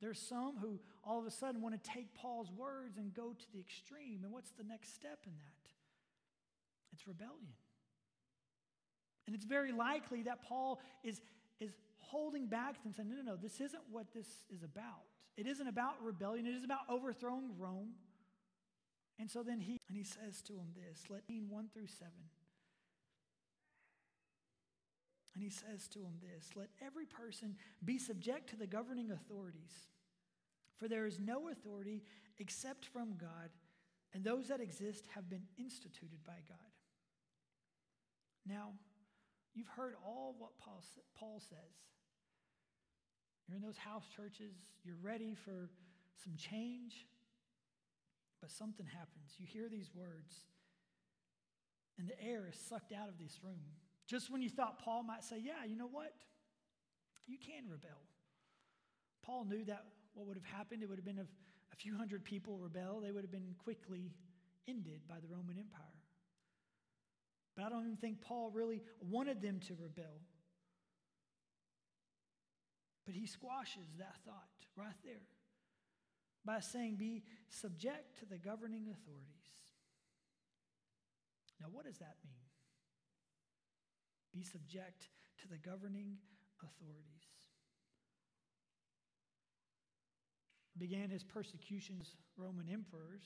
there's 0.00 0.20
some 0.20 0.58
who 0.60 0.80
all 1.02 1.20
of 1.20 1.26
a 1.26 1.30
sudden 1.30 1.62
want 1.62 1.82
to 1.82 1.90
take 1.90 2.14
Paul's 2.14 2.50
words 2.50 2.98
and 2.98 3.14
go 3.14 3.32
to 3.32 3.46
the 3.52 3.60
extreme. 3.60 4.20
And 4.24 4.32
what's 4.32 4.50
the 4.50 4.64
next 4.64 4.94
step 4.94 5.20
in 5.26 5.32
that? 5.32 5.70
It's 6.92 7.06
rebellion. 7.06 7.54
And 9.26 9.34
it's 9.34 9.44
very 9.44 9.72
likely 9.72 10.22
that 10.24 10.42
Paul 10.42 10.80
is, 11.02 11.20
is 11.60 11.70
holding 11.98 12.46
back 12.46 12.76
and 12.84 12.94
saying, 12.94 13.08
no, 13.08 13.16
no, 13.16 13.22
no, 13.22 13.36
this 13.36 13.60
isn't 13.60 13.82
what 13.90 14.12
this 14.12 14.26
is 14.54 14.62
about. 14.62 15.06
It 15.36 15.46
isn't 15.46 15.66
about 15.66 16.02
rebellion, 16.02 16.46
it 16.46 16.54
is 16.54 16.64
about 16.64 16.80
overthrowing 16.88 17.50
Rome. 17.58 17.92
And 19.18 19.30
so 19.30 19.42
then 19.42 19.60
he 19.60 19.80
and 19.88 19.96
he 19.96 20.04
says 20.04 20.42
to 20.42 20.54
him 20.54 20.74
this, 20.74 21.04
let 21.08 21.28
me 21.28 21.40
1 21.46 21.68
through 21.72 21.86
7. 21.86 22.10
And 25.34 25.42
he 25.42 25.50
says 25.50 25.88
to 25.88 26.00
him 26.00 26.14
this 26.22 26.50
Let 26.54 26.68
every 26.84 27.06
person 27.06 27.56
be 27.84 27.98
subject 27.98 28.50
to 28.50 28.56
the 28.56 28.66
governing 28.66 29.10
authorities, 29.10 29.88
for 30.78 30.88
there 30.88 31.06
is 31.06 31.18
no 31.18 31.48
authority 31.48 32.02
except 32.38 32.86
from 32.86 33.16
God, 33.16 33.50
and 34.12 34.24
those 34.24 34.48
that 34.48 34.60
exist 34.60 35.06
have 35.14 35.28
been 35.28 35.44
instituted 35.58 36.24
by 36.24 36.38
God. 36.48 36.58
Now, 38.46 38.72
you've 39.54 39.68
heard 39.68 39.94
all 40.04 40.34
what 40.38 40.56
Paul, 40.58 40.82
Paul 41.18 41.40
says. 41.40 41.74
You're 43.48 43.56
in 43.56 43.62
those 43.62 43.76
house 43.76 44.04
churches, 44.14 44.54
you're 44.84 44.96
ready 45.02 45.34
for 45.34 45.68
some 46.22 46.34
change, 46.36 47.06
but 48.44 48.50
something 48.50 48.84
happens. 48.84 49.32
You 49.38 49.46
hear 49.48 49.70
these 49.70 49.88
words, 49.94 50.44
and 51.96 52.06
the 52.06 52.22
air 52.22 52.46
is 52.46 52.60
sucked 52.68 52.92
out 52.92 53.08
of 53.08 53.16
this 53.16 53.38
room. 53.42 53.64
Just 54.06 54.30
when 54.30 54.42
you 54.42 54.50
thought 54.50 54.84
Paul 54.84 55.02
might 55.02 55.24
say, 55.24 55.36
Yeah, 55.42 55.64
you 55.66 55.76
know 55.76 55.88
what? 55.90 56.12
You 57.26 57.38
can 57.38 57.64
rebel. 57.70 58.04
Paul 59.22 59.46
knew 59.46 59.64
that 59.64 59.86
what 60.12 60.26
would 60.26 60.36
have 60.36 60.44
happened, 60.44 60.82
it 60.82 60.90
would 60.90 60.98
have 60.98 61.06
been 61.06 61.18
if 61.18 61.26
a 61.72 61.76
few 61.76 61.96
hundred 61.96 62.22
people 62.22 62.58
rebel, 62.58 63.00
they 63.00 63.12
would 63.12 63.24
have 63.24 63.32
been 63.32 63.54
quickly 63.64 64.12
ended 64.68 65.00
by 65.08 65.20
the 65.20 65.26
Roman 65.26 65.56
Empire. 65.58 66.02
But 67.56 67.64
I 67.64 67.70
don't 67.70 67.84
even 67.84 67.96
think 67.96 68.20
Paul 68.20 68.50
really 68.52 68.82
wanted 69.00 69.40
them 69.40 69.58
to 69.68 69.74
rebel. 69.80 70.20
But 73.06 73.14
he 73.14 73.24
squashes 73.24 73.88
that 73.96 74.16
thought 74.26 74.50
right 74.76 75.00
there 75.02 75.24
by 76.44 76.60
saying, 76.60 76.96
Be 76.96 77.22
subject 77.48 78.18
to 78.20 78.26
the 78.26 78.38
governing 78.38 78.88
authorities. 78.90 79.44
Now, 81.60 81.68
what 81.70 81.84
does 81.84 81.98
that 81.98 82.16
mean? 82.24 82.34
Be 84.32 84.42
subject 84.42 85.08
to 85.42 85.48
the 85.48 85.58
governing 85.58 86.16
authorities. 86.60 87.04
Began 90.76 91.08
his 91.08 91.22
persecutions, 91.22 92.16
Roman 92.36 92.68
emperors, 92.68 93.22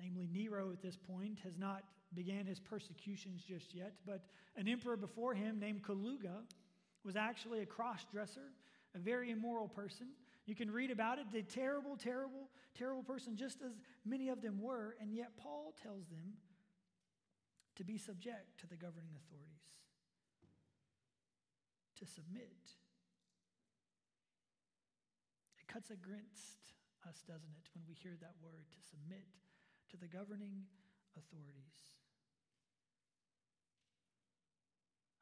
namely 0.00 0.28
Nero 0.32 0.72
at 0.72 0.80
this 0.80 0.96
point, 0.96 1.38
has 1.44 1.58
not 1.58 1.84
began 2.14 2.46
his 2.46 2.58
persecutions 2.58 3.42
just 3.42 3.74
yet, 3.74 3.92
but 4.06 4.24
an 4.56 4.66
emperor 4.66 4.96
before 4.96 5.34
him 5.34 5.58
named 5.60 5.84
Caligula 5.84 6.42
was 7.04 7.16
actually 7.16 7.60
a 7.60 7.66
cross 7.66 8.06
dresser, 8.10 8.52
a 8.94 8.98
very 8.98 9.30
immoral 9.30 9.68
person. 9.68 10.08
You 10.46 10.54
can 10.54 10.70
read 10.70 10.90
about 10.90 11.18
it, 11.18 11.26
the 11.32 11.42
terrible, 11.42 11.96
terrible, 11.96 12.50
terrible 12.76 13.02
person, 13.02 13.36
just 13.36 13.62
as 13.62 13.72
many 14.04 14.28
of 14.28 14.42
them 14.42 14.60
were, 14.60 14.94
and 15.00 15.14
yet 15.14 15.36
Paul 15.38 15.74
tells 15.82 16.06
them 16.08 16.34
to 17.76 17.84
be 17.84 17.96
subject 17.96 18.60
to 18.60 18.66
the 18.66 18.76
governing 18.76 19.16
authorities 19.16 19.64
to 21.98 22.06
submit. 22.06 22.60
It 25.58 25.66
cuts 25.66 25.90
against 25.90 26.74
us, 27.08 27.22
doesn't 27.26 27.54
it, 27.56 27.68
when 27.74 27.84
we 27.88 27.94
hear 27.94 28.16
that 28.20 28.34
word 28.42 28.66
to 28.72 28.80
submit 28.82 29.24
to 29.90 29.96
the 29.96 30.08
governing 30.08 30.64
authorities. 31.16 31.94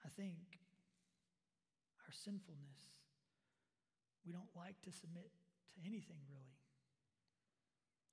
I 0.04 0.08
think 0.08 0.58
our 2.06 2.12
sinfulness, 2.12 3.01
we 4.26 4.32
don't 4.32 4.50
like 4.54 4.78
to 4.82 4.92
submit 4.92 5.30
to 5.74 5.76
anything 5.84 6.20
really. 6.30 6.58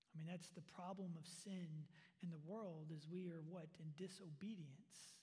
I 0.09 0.17
mean, 0.17 0.27
that's 0.27 0.49
the 0.49 0.65
problem 0.73 1.13
of 1.15 1.25
sin 1.25 1.85
in 2.23 2.29
the 2.29 2.41
world 2.43 2.89
is 2.89 3.05
we 3.05 3.29
are 3.29 3.45
what? 3.45 3.69
In 3.77 3.93
disobedience, 3.95 5.15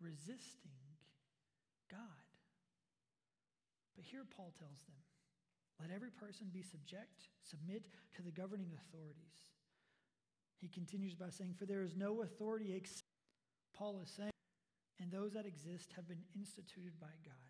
resisting 0.00 0.78
God. 1.90 2.28
But 3.96 4.04
here 4.04 4.22
Paul 4.28 4.52
tells 4.54 4.84
them 4.84 5.00
let 5.80 5.90
every 5.94 6.10
person 6.10 6.48
be 6.52 6.62
subject, 6.62 7.30
submit 7.42 7.82
to 8.16 8.22
the 8.22 8.32
governing 8.32 8.70
authorities. 8.74 9.46
He 10.58 10.68
continues 10.68 11.14
by 11.14 11.30
saying, 11.30 11.54
For 11.58 11.66
there 11.66 11.82
is 11.82 11.96
no 11.96 12.22
authority 12.22 12.74
except, 12.74 13.06
Paul 13.74 14.00
is 14.02 14.10
saying, 14.10 14.32
and 15.00 15.10
those 15.10 15.32
that 15.34 15.46
exist 15.46 15.92
have 15.94 16.08
been 16.08 16.22
instituted 16.34 16.98
by 17.00 17.14
God. 17.24 17.47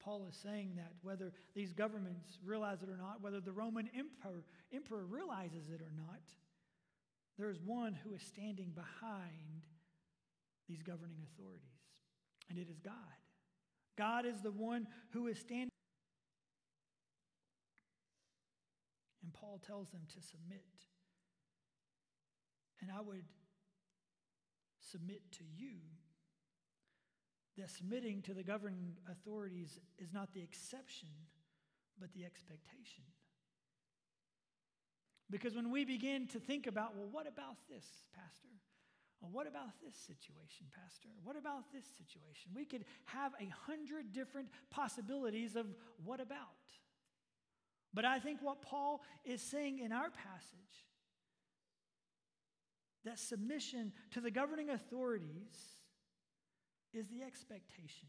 Paul 0.00 0.26
is 0.28 0.36
saying 0.36 0.72
that 0.76 0.92
whether 1.02 1.32
these 1.54 1.72
governments 1.72 2.38
realize 2.44 2.82
it 2.82 2.88
or 2.88 2.96
not, 2.96 3.20
whether 3.20 3.40
the 3.40 3.52
Roman 3.52 3.88
emperor, 3.96 4.44
emperor 4.72 5.04
realizes 5.04 5.68
it 5.68 5.80
or 5.80 5.92
not, 5.96 6.22
there 7.38 7.50
is 7.50 7.60
one 7.60 7.94
who 8.04 8.14
is 8.14 8.22
standing 8.22 8.72
behind 8.74 9.62
these 10.68 10.82
governing 10.82 11.18
authorities, 11.32 11.62
and 12.50 12.58
it 12.58 12.68
is 12.70 12.78
God. 12.80 12.94
God 13.96 14.26
is 14.26 14.40
the 14.42 14.50
one 14.50 14.86
who 15.10 15.26
is 15.26 15.38
standing. 15.38 15.70
And 19.22 19.32
Paul 19.32 19.60
tells 19.66 19.90
them 19.90 20.02
to 20.14 20.22
submit. 20.22 20.62
And 22.80 22.90
I 22.90 23.00
would 23.00 23.24
submit 24.80 25.20
to 25.32 25.44
you 25.56 25.74
that 27.58 27.70
submitting 27.70 28.22
to 28.22 28.34
the 28.34 28.42
governing 28.42 28.94
authorities 29.10 29.78
is 29.98 30.12
not 30.12 30.32
the 30.32 30.42
exception, 30.42 31.08
but 32.00 32.12
the 32.14 32.24
expectation. 32.24 33.04
Because 35.30 35.54
when 35.54 35.70
we 35.70 35.84
begin 35.84 36.26
to 36.28 36.38
think 36.38 36.66
about, 36.66 36.96
well, 36.96 37.08
what 37.10 37.26
about 37.26 37.56
this, 37.68 37.84
Pastor? 38.14 38.48
Well, 39.20 39.30
what 39.32 39.46
about 39.48 39.80
this 39.84 39.94
situation, 39.94 40.66
Pastor? 40.72 41.08
What 41.24 41.36
about 41.36 41.72
this 41.72 41.84
situation? 41.84 42.52
We 42.54 42.64
could 42.64 42.84
have 43.06 43.32
a 43.40 43.52
hundred 43.66 44.12
different 44.12 44.48
possibilities 44.70 45.56
of 45.56 45.66
what 46.04 46.20
about. 46.20 46.38
But 47.92 48.04
I 48.04 48.20
think 48.20 48.40
what 48.40 48.62
Paul 48.62 49.02
is 49.24 49.42
saying 49.42 49.80
in 49.80 49.92
our 49.92 50.10
passage 50.10 50.86
that 53.04 53.18
submission 53.18 53.92
to 54.12 54.20
the 54.20 54.30
governing 54.30 54.70
authorities 54.70 55.77
is 56.92 57.08
the 57.08 57.22
expectation. 57.22 58.08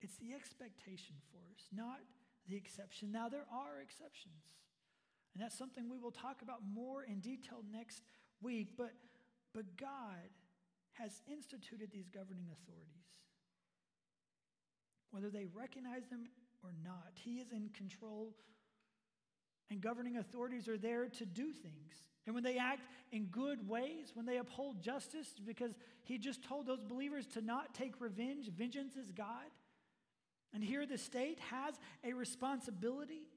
It's 0.00 0.16
the 0.18 0.34
expectation 0.34 1.16
for 1.32 1.38
us, 1.54 1.64
not 1.72 2.00
the 2.48 2.56
exception. 2.56 3.10
Now, 3.10 3.28
there 3.28 3.46
are 3.52 3.80
exceptions. 3.82 4.44
And 5.34 5.42
that's 5.42 5.56
something 5.56 5.90
we 5.90 5.98
will 5.98 6.12
talk 6.12 6.42
about 6.42 6.60
more 6.72 7.02
in 7.02 7.20
detail 7.20 7.58
next 7.72 8.02
week. 8.40 8.68
But, 8.76 8.92
but 9.52 9.76
God 9.76 10.30
has 10.92 11.20
instituted 11.30 11.90
these 11.92 12.08
governing 12.08 12.46
authorities. 12.52 13.04
Whether 15.10 15.30
they 15.30 15.46
recognize 15.54 16.06
them 16.08 16.28
or 16.62 16.72
not, 16.84 17.12
He 17.14 17.38
is 17.38 17.52
in 17.52 17.70
control. 17.70 18.34
And 19.70 19.80
governing 19.80 20.16
authorities 20.16 20.68
are 20.68 20.78
there 20.78 21.08
to 21.08 21.26
do 21.26 21.52
things. 21.52 21.96
And 22.26 22.34
when 22.34 22.42
they 22.42 22.58
act 22.58 22.82
in 23.12 23.26
good 23.26 23.68
ways, 23.68 24.10
when 24.14 24.26
they 24.26 24.38
uphold 24.38 24.82
justice, 24.82 25.34
because 25.44 25.72
He 26.02 26.18
just 26.18 26.42
told 26.42 26.66
those 26.66 26.82
believers 26.82 27.26
to 27.34 27.40
not 27.40 27.72
take 27.74 28.00
revenge, 28.00 28.50
vengeance 28.50 28.96
is 28.96 29.12
God. 29.12 29.46
And 30.52 30.62
here 30.62 30.86
the 30.86 30.98
state 30.98 31.38
has 31.50 31.74
a 32.04 32.12
responsibility 32.12 33.28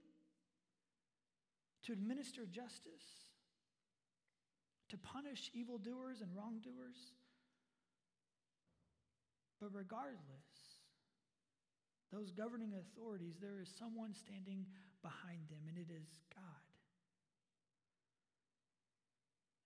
to 1.83 1.93
administer 1.93 2.45
justice, 2.45 3.05
to 4.89 4.97
punish 4.97 5.51
evildoers 5.53 6.21
and 6.21 6.29
wrongdoers. 6.35 7.13
But 9.61 9.69
regardless, 9.73 10.17
those 12.11 12.31
governing 12.31 12.73
authorities, 12.73 13.35
there 13.39 13.59
is 13.61 13.69
someone 13.77 14.13
standing 14.15 14.65
behind 15.03 15.47
them, 15.49 15.67
and 15.67 15.77
it 15.77 15.91
is 15.93 16.07
God. 16.33 16.68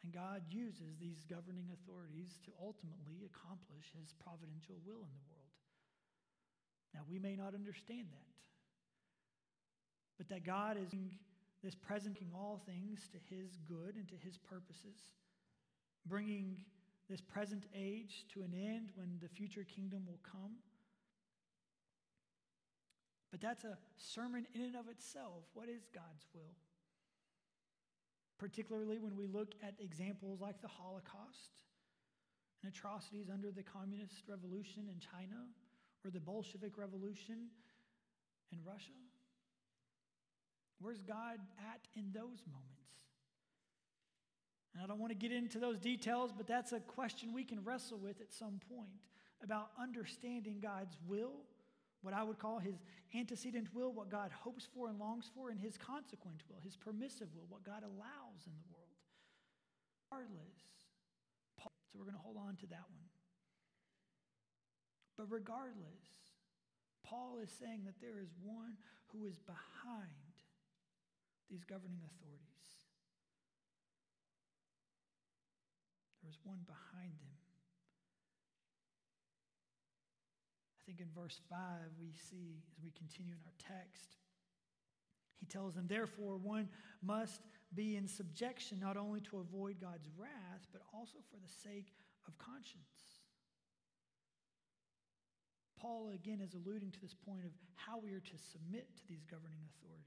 And 0.04 0.12
God 0.12 0.44
uses 0.50 1.00
these 1.00 1.24
governing 1.24 1.72
authorities 1.72 2.38
to 2.44 2.52
ultimately 2.60 3.24
accomplish 3.24 3.88
his 3.96 4.13
providential 4.20 4.76
will 4.84 5.00
in 5.00 5.13
the 5.16 5.28
world. 5.32 5.56
Now, 6.94 7.02
we 7.10 7.20
may 7.20 7.36
not 7.36 7.56
understand 7.56 8.08
that, 8.12 8.39
but 10.18 10.28
that 10.30 10.46
God 10.46 10.78
is 10.78 10.92
this 11.63 11.74
presenting 11.76 12.30
all 12.36 12.62
things 12.66 13.08
to 13.13 13.18
his 13.34 13.58
good 13.66 13.96
and 13.96 14.08
to 14.10 14.16
his 14.20 14.38
purposes, 14.38 15.16
bringing 16.06 16.58
this 17.10 17.22
present 17.22 17.63
age 17.74 18.26
to 18.34 18.42
an 18.42 18.54
end 18.54 18.92
when 18.96 19.18
the 19.22 19.30
future 19.30 19.63
kingdom 19.63 20.04
will 20.06 20.20
come. 20.24 20.60
But 23.32 23.42
that's 23.42 23.63
a 23.63 23.78
sermon 23.98 24.46
in 24.54 24.62
and 24.62 24.76
of 24.76 24.88
itself. 24.89 25.46
What 25.54 25.70
is 25.70 25.88
God's 25.94 26.28
will? 26.36 26.54
Particularly 28.38 29.00
when 29.00 29.15
we 29.15 29.28
look 29.28 29.54
at 29.62 29.74
examples 29.80 30.41
like 30.41 30.62
the 30.62 30.67
Holocaust 30.67 31.62
and 32.62 32.72
atrocities 32.72 33.30
under 33.32 33.52
the 33.52 33.63
Communist 33.63 34.24
Revolution 34.28 34.89
in 34.89 35.00
China 35.00 35.48
or 36.04 36.12
the 36.12 36.19
Bolshevik 36.19 36.78
Revolution 36.78 37.48
in 38.52 38.60
Russia. 38.65 38.91
Where's 40.80 41.02
God 41.02 41.39
at 41.60 41.88
in 41.96 42.12
those 42.13 42.43
moments? 42.46 42.74
And 44.74 44.84
I 44.84 44.88
don't 44.88 45.00
want 45.00 45.12
to 45.12 45.17
get 45.17 45.32
into 45.32 45.60
those 45.60 45.78
details, 45.78 46.32
but 46.36 46.48
that's 46.48 46.72
a 46.72 46.80
question 46.80 47.34
we 47.34 47.43
can 47.43 47.63
wrestle 47.63 48.00
with 48.00 48.19
at 48.19 48.34
some 48.34 48.60
point 48.76 48.89
about 49.43 49.69
understanding 49.80 50.60
God's 50.62 50.98
will, 51.08 51.34
what 52.04 52.13
I 52.13 52.22
would 52.22 52.38
call 52.38 52.60
his 52.60 52.76
antecedent 53.16 53.74
will, 53.74 53.92
what 53.92 54.12
God 54.12 54.30
hopes 54.32 54.68
for 54.76 54.89
and 54.89 55.00
longs 55.00 55.32
for, 55.34 55.50
and 55.50 55.60
his 55.60 55.78
consequent 55.78 56.44
will, 56.50 56.60
his 56.62 56.76
permissive 56.76 57.30
will, 57.34 57.48
what 57.50 57.63
God 57.63 57.82
allows 57.82 58.44
in 58.46 58.54
the 58.54 58.68
world. 58.70 59.00
Regardless, 60.12 60.60
so 61.58 61.98
we're 61.98 62.06
going 62.06 62.20
to 62.20 62.22
hold 62.22 62.38
on 62.38 62.56
to 62.58 62.68
that 62.68 62.86
one. 62.92 63.10
But 65.18 65.32
regardless, 65.32 66.04
Paul 67.06 67.39
is 67.42 67.50
saying 67.50 67.84
that 67.86 68.02
there 68.02 68.20
is 68.20 68.30
one 68.44 68.76
who 69.13 69.26
is 69.26 69.39
behind 69.39 70.34
these 71.50 71.63
governing 71.63 72.02
authorities. 72.02 72.74
There 76.22 76.32
is 76.32 76.39
one 76.44 76.66
behind 76.66 77.13
them. 77.22 77.33
I 80.84 80.86
think 80.86 81.00
in 81.00 81.08
verse 81.15 81.39
5, 81.50 81.58
we 81.98 82.12
see, 82.12 82.60
as 82.76 82.84
we 82.84 82.91
continue 82.91 83.32
in 83.32 83.39
our 83.46 83.56
text, 83.58 84.17
he 85.39 85.46
tells 85.46 85.76
them, 85.76 85.88
Therefore, 85.88 86.36
one 86.36 86.67
must 87.02 87.41
be 87.74 87.96
in 87.96 88.08
subjection 88.08 88.80
not 88.82 88.98
only 88.98 89.22
to 89.22 89.38
avoid 89.39 89.80
God's 89.80 90.10
wrath, 90.17 90.67
but 90.74 90.82
also 90.93 91.19
for 91.32 91.38
the 91.39 91.48
sake 91.48 91.93
of 92.28 92.38
conscience. 92.38 93.24
Paul 95.80 96.12
again 96.13 96.39
is 96.39 96.54
alluding 96.54 96.91
to 96.91 97.02
this 97.02 97.13
point 97.13 97.46
of 97.46 97.52
how 97.76 98.00
we 98.00 98.12
are 98.12 98.19
to 98.24 98.38
submit 98.52 98.88
to 98.98 99.04
these 99.08 99.24
governing 99.24 99.60
authorities. 99.67 100.04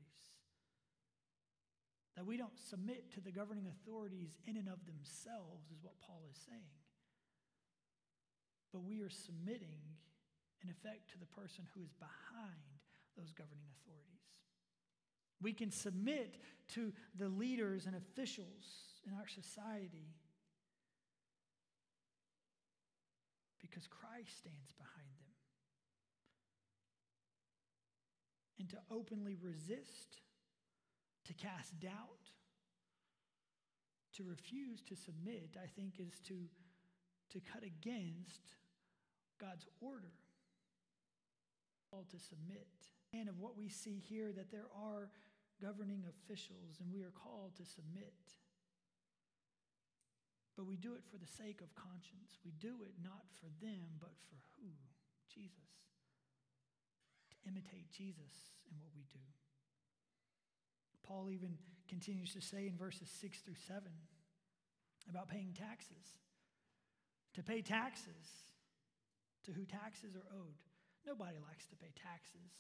That 2.16 2.24
we 2.24 2.36
don't 2.36 2.58
submit 2.58 3.12
to 3.12 3.20
the 3.20 3.30
governing 3.30 3.66
authorities 3.68 4.36
in 4.46 4.56
and 4.56 4.68
of 4.68 4.84
themselves, 4.86 5.68
is 5.70 5.82
what 5.82 6.00
Paul 6.00 6.24
is 6.30 6.38
saying. 6.48 6.80
But 8.72 8.84
we 8.84 9.00
are 9.00 9.10
submitting, 9.10 9.80
in 10.66 10.74
effect, 10.74 11.10
to 11.12 11.18
the 11.18 11.26
person 11.26 11.64
who 11.74 11.82
is 11.82 11.92
behind 11.94 12.74
those 13.16 13.32
governing 13.32 13.70
authorities. 13.78 14.26
We 15.40 15.52
can 15.52 15.70
submit 15.70 16.36
to 16.74 16.92
the 17.14 17.28
leaders 17.28 17.86
and 17.86 17.94
officials 17.94 18.98
in 19.06 19.12
our 19.12 19.28
society 19.28 20.16
because 23.60 23.86
Christ 23.86 24.38
stands 24.38 24.72
behind 24.72 25.06
them. 25.18 25.34
And 28.58 28.70
to 28.70 28.78
openly 28.90 29.36
resist, 29.40 30.22
to 31.26 31.34
cast 31.34 31.78
doubt, 31.78 32.32
to 34.14 34.24
refuse 34.24 34.82
to 34.88 34.96
submit, 34.96 35.56
I 35.62 35.66
think, 35.76 36.00
is 36.00 36.18
to, 36.20 36.34
to 37.30 37.40
cut 37.40 37.62
against 37.62 38.40
God's 39.38 39.66
order. 39.80 40.12
To 42.04 42.18
submit. 42.18 42.68
And 43.12 43.28
of 43.28 43.38
what 43.38 43.56
we 43.56 43.68
see 43.68 44.02
here, 44.04 44.32
that 44.36 44.50
there 44.50 44.68
are 44.76 45.08
governing 45.60 46.04
officials, 46.04 46.80
and 46.80 46.92
we 46.92 47.02
are 47.02 47.14
called 47.16 47.56
to 47.56 47.64
submit. 47.64 48.12
But 50.56 50.66
we 50.66 50.76
do 50.76 50.94
it 50.94 51.04
for 51.08 51.16
the 51.16 51.26
sake 51.26 51.60
of 51.60 51.74
conscience. 51.74 52.36
We 52.44 52.52
do 52.60 52.84
it 52.84 52.92
not 53.02 53.24
for 53.40 53.48
them, 53.64 53.96
but 54.00 54.12
for 54.28 54.36
who? 54.56 54.72
Jesus. 55.32 55.72
To 57.30 57.36
imitate 57.48 57.90
Jesus 57.92 58.56
in 58.70 58.76
what 58.80 58.92
we 58.96 59.04
do. 59.12 59.24
Paul 61.04 61.30
even 61.30 61.56
continues 61.88 62.32
to 62.34 62.40
say 62.40 62.66
in 62.66 62.76
verses 62.76 63.08
6 63.20 63.40
through 63.40 63.60
7 63.68 63.82
about 65.08 65.28
paying 65.28 65.54
taxes. 65.56 66.20
To 67.34 67.42
pay 67.42 67.62
taxes 67.62 68.52
to 69.44 69.52
who 69.52 69.64
taxes 69.64 70.16
are 70.16 70.26
owed. 70.34 70.58
Nobody 71.06 71.38
likes 71.46 71.66
to 71.66 71.76
pay 71.76 71.92
taxes. 71.94 72.50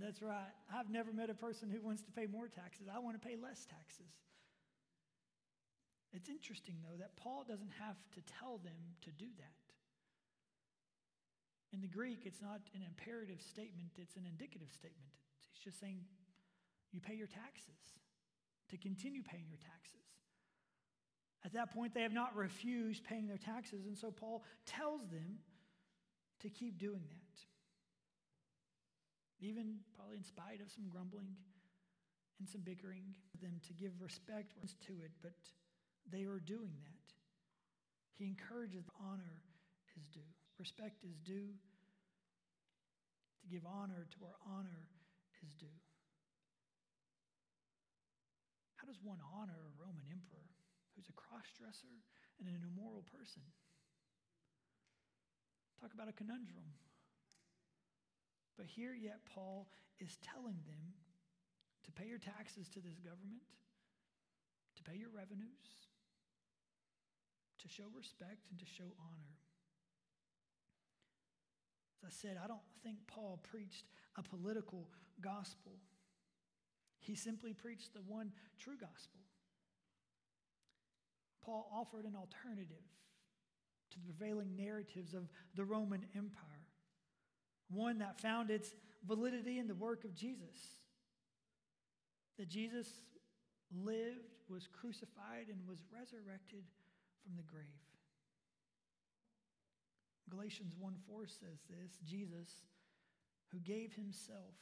That's 0.00 0.22
right. 0.22 0.54
I've 0.72 0.90
never 0.90 1.12
met 1.12 1.30
a 1.30 1.34
person 1.34 1.70
who 1.70 1.80
wants 1.82 2.02
to 2.02 2.12
pay 2.12 2.26
more 2.26 2.48
taxes. 2.48 2.86
I 2.90 2.98
want 2.98 3.20
to 3.20 3.22
pay 3.22 3.36
less 3.36 3.66
taxes. 3.66 4.10
It's 6.14 6.28
interesting, 6.28 6.76
though, 6.82 6.96
that 6.98 7.16
Paul 7.16 7.44
doesn't 7.46 7.74
have 7.78 7.98
to 8.14 8.20
tell 8.38 8.58
them 8.58 8.94
to 9.02 9.10
do 9.10 9.26
that. 9.38 9.64
In 11.72 11.80
the 11.80 11.90
Greek, 11.90 12.22
it's 12.24 12.40
not 12.40 12.62
an 12.74 12.82
imperative 12.86 13.42
statement, 13.42 13.90
it's 13.98 14.14
an 14.14 14.22
indicative 14.26 14.70
statement. 14.70 15.10
It's 15.50 15.62
just 15.62 15.80
saying, 15.80 15.98
you 16.92 17.00
pay 17.00 17.14
your 17.14 17.26
taxes, 17.26 17.98
to 18.70 18.76
continue 18.76 19.22
paying 19.22 19.46
your 19.48 19.58
taxes. 19.58 20.06
At 21.44 21.52
that 21.54 21.74
point, 21.74 21.92
they 21.92 22.02
have 22.02 22.12
not 22.12 22.36
refused 22.36 23.02
paying 23.02 23.26
their 23.26 23.38
taxes, 23.38 23.86
and 23.86 23.98
so 23.98 24.12
Paul 24.12 24.44
tells 24.66 25.02
them 25.08 25.38
to 26.40 26.48
keep 26.48 26.78
doing 26.78 27.02
that 27.08 27.24
even 29.44 29.84
probably 29.92 30.16
in 30.16 30.24
spite 30.24 30.64
of 30.64 30.72
some 30.72 30.88
grumbling 30.88 31.36
and 32.40 32.48
some 32.48 32.64
bickering, 32.64 33.14
them 33.44 33.60
to 33.68 33.72
give 33.76 33.92
respect 34.00 34.56
to 34.88 34.92
it, 35.04 35.12
but 35.22 35.36
they 36.10 36.24
are 36.24 36.40
doing 36.40 36.72
that. 36.82 37.08
He 38.16 38.24
encourages 38.24 38.88
honor 38.98 39.44
is 39.94 40.08
due. 40.10 40.32
Respect 40.58 41.04
is 41.04 41.20
due. 41.22 41.52
To 43.42 43.46
give 43.52 43.62
honor 43.68 44.08
to 44.08 44.16
where 44.18 44.38
honor 44.48 44.88
is 45.44 45.52
due. 45.60 45.78
How 48.80 48.88
does 48.88 48.98
one 49.04 49.20
honor 49.36 49.60
a 49.60 49.72
Roman 49.76 50.08
emperor 50.10 50.48
who's 50.96 51.08
a 51.12 51.16
cross 51.16 51.46
dresser 51.58 52.00
and 52.40 52.48
an 52.48 52.64
immoral 52.64 53.04
person? 53.12 53.44
Talk 55.84 55.92
about 55.92 56.08
a 56.08 56.16
conundrum. 56.16 56.64
But 58.56 58.64
here, 58.64 58.94
yet, 58.94 59.20
Paul 59.34 59.68
is 60.00 60.16
telling 60.22 60.56
them 60.64 60.96
to 61.84 61.92
pay 61.92 62.08
your 62.08 62.16
taxes 62.16 62.70
to 62.70 62.80
this 62.80 62.96
government, 62.96 63.44
to 64.76 64.82
pay 64.82 64.96
your 64.96 65.10
revenues, 65.14 65.92
to 67.60 67.68
show 67.68 67.84
respect, 67.94 68.48
and 68.48 68.58
to 68.58 68.64
show 68.64 68.96
honor. 68.96 69.36
As 72.00 72.08
I 72.08 72.12
said, 72.16 72.38
I 72.42 72.46
don't 72.46 72.64
think 72.82 72.96
Paul 73.06 73.38
preached 73.42 73.84
a 74.16 74.22
political 74.22 74.88
gospel. 75.20 75.72
He 76.98 77.14
simply 77.14 77.52
preached 77.52 77.92
the 77.92 78.00
one 78.00 78.32
true 78.58 78.78
gospel. 78.80 79.20
Paul 81.44 81.68
offered 81.70 82.06
an 82.06 82.16
alternative 82.16 82.88
to 83.94 84.00
the 84.00 84.12
prevailing 84.12 84.54
narratives 84.56 85.14
of 85.14 85.28
the 85.54 85.64
Roman 85.64 86.04
Empire 86.14 86.54
one 87.68 87.98
that 87.98 88.20
found 88.20 88.50
its 88.50 88.74
validity 89.06 89.58
in 89.58 89.66
the 89.66 89.74
work 89.74 90.04
of 90.04 90.14
Jesus. 90.14 90.78
That 92.38 92.48
Jesus 92.48 92.88
lived, 93.72 94.28
was 94.48 94.68
crucified, 94.68 95.46
and 95.48 95.58
was 95.68 95.78
resurrected 95.92 96.64
from 97.22 97.36
the 97.36 97.42
grave. 97.42 97.64
Galatians 100.30 100.74
1 100.78 100.94
4 101.08 101.26
says 101.26 101.60
this 101.68 101.98
Jesus, 102.04 102.48
who 103.52 103.58
gave 103.60 103.92
himself 103.94 104.54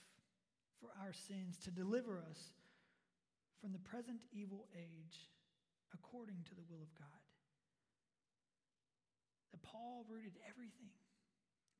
for 0.81 0.91
our 1.01 1.13
sins 1.13 1.57
to 1.65 1.71
deliver 1.71 2.19
us 2.19 2.53
from 3.61 3.73
the 3.73 3.79
present 3.79 4.23
evil 4.33 4.67
age 4.75 5.31
according 5.95 6.39
to 6.49 6.55
the 6.55 6.63
will 6.69 6.83
of 6.83 6.93
God. 6.99 7.22
Paul 9.63 10.05
rooted 10.11 10.37
everything 10.47 10.91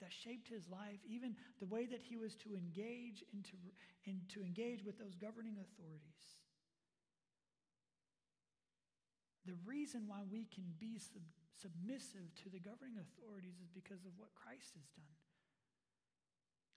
that 0.01 0.11
shaped 0.11 0.49
his 0.49 0.67
life, 0.67 0.99
even 1.07 1.37
the 1.59 1.71
way 1.71 1.87
that 1.87 2.03
he 2.03 2.17
was 2.17 2.35
to 2.43 2.55
engage 2.55 3.23
into, 3.31 3.55
and 4.07 4.19
to 4.35 4.43
engage 4.43 4.83
with 4.83 4.99
those 4.99 5.15
governing 5.15 5.59
authorities. 5.63 6.25
The 9.47 9.59
reason 9.67 10.07
why 10.07 10.23
we 10.27 10.47
can 10.51 10.75
be 10.79 10.99
sub- 10.99 11.23
submissive 11.55 12.31
to 12.43 12.51
the 12.51 12.63
governing 12.63 12.99
authorities 12.99 13.59
is 13.63 13.71
because 13.71 14.03
of 14.07 14.15
what 14.19 14.35
Christ 14.35 14.75
has 14.75 14.87
done. 14.99 15.19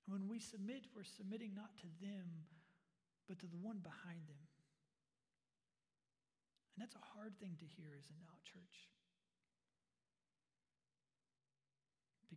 When 0.06 0.30
we 0.30 0.38
submit, 0.38 0.86
we're 0.94 1.06
submitting 1.06 1.54
not 1.58 1.74
to 1.82 1.90
them, 2.02 2.46
but 3.26 3.42
to 3.42 3.50
the 3.50 3.58
one 3.58 3.82
behind 3.82 4.22
them. 4.30 4.46
And 6.74 6.86
that's 6.86 6.98
a 6.98 7.10
hard 7.18 7.34
thing 7.42 7.58
to 7.58 7.66
hear, 7.66 7.98
is 7.98 8.06
it 8.06 8.16
church? 8.56 8.95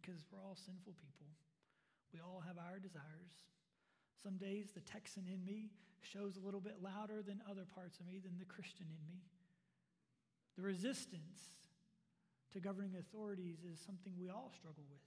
Because 0.01 0.23
we're 0.31 0.43
all 0.43 0.57
sinful 0.57 0.95
people. 1.03 1.27
We 2.13 2.21
all 2.21 2.43
have 2.47 2.57
our 2.57 2.79
desires. 2.79 3.35
Some 4.23 4.39
days 4.39 4.71
the 4.75 4.81
Texan 4.81 5.27
in 5.27 5.45
me 5.45 5.71
shows 6.01 6.37
a 6.37 6.45
little 6.45 6.61
bit 6.61 6.79
louder 6.83 7.23
than 7.23 7.41
other 7.51 7.67
parts 7.67 8.01
of 8.01 8.07
me 8.07 8.19
than 8.19 8.39
the 8.39 8.47
Christian 8.47 8.87
in 8.87 9.03
me. 9.07 9.21
The 10.57 10.63
resistance 10.63 11.59
to 12.53 12.61
governing 12.61 12.97
authorities 12.99 13.59
is 13.63 13.79
something 13.79 14.13
we 14.19 14.31
all 14.31 14.51
struggle 14.55 14.85
with. 14.89 15.05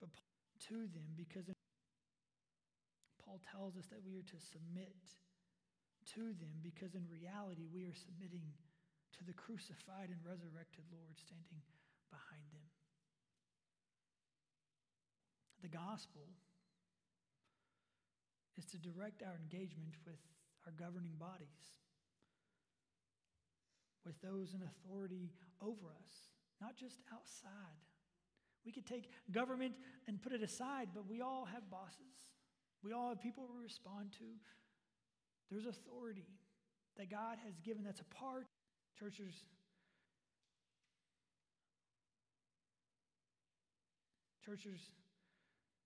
But 0.00 0.10
to 0.68 0.86
them, 0.92 1.16
because 1.16 1.50
Paul 3.24 3.40
tells 3.50 3.76
us 3.76 3.86
that 3.88 4.04
we 4.04 4.16
are 4.16 4.28
to 4.28 4.38
submit 4.38 4.96
to 6.14 6.34
them 6.36 6.60
because 6.62 6.94
in 6.94 7.06
reality 7.08 7.66
we 7.72 7.84
are 7.84 7.94
submitting 7.94 8.42
to 9.18 9.24
the 9.24 9.32
crucified 9.32 10.08
and 10.08 10.18
resurrected 10.24 10.84
Lord 10.92 11.18
standing 11.18 11.60
behind 12.10 12.44
them. 12.52 12.66
The 15.62 15.68
gospel 15.68 16.26
is 18.58 18.66
to 18.66 18.78
direct 18.78 19.22
our 19.22 19.38
engagement 19.38 19.94
with 20.04 20.18
our 20.66 20.72
governing 20.72 21.14
bodies, 21.18 21.80
with 24.04 24.20
those 24.20 24.54
in 24.54 24.62
authority 24.62 25.30
over 25.60 25.94
us, 25.94 26.14
not 26.60 26.76
just 26.76 26.98
outside. 27.12 27.82
We 28.64 28.72
could 28.72 28.86
take 28.86 29.10
government 29.30 29.74
and 30.06 30.22
put 30.22 30.32
it 30.32 30.42
aside, 30.42 30.88
but 30.94 31.08
we 31.08 31.20
all 31.20 31.46
have 31.52 31.68
bosses. 31.70 32.14
We 32.82 32.92
all 32.92 33.08
have 33.10 33.20
people 33.20 33.48
we 33.52 33.62
respond 33.62 34.12
to. 34.18 34.24
There's 35.50 35.66
authority 35.66 36.38
that 36.96 37.10
God 37.10 37.38
has 37.44 37.58
given 37.60 37.84
that's 37.84 38.00
a 38.00 38.14
part. 38.14 38.46
Churches, 38.98 39.34
churches, 44.44 44.80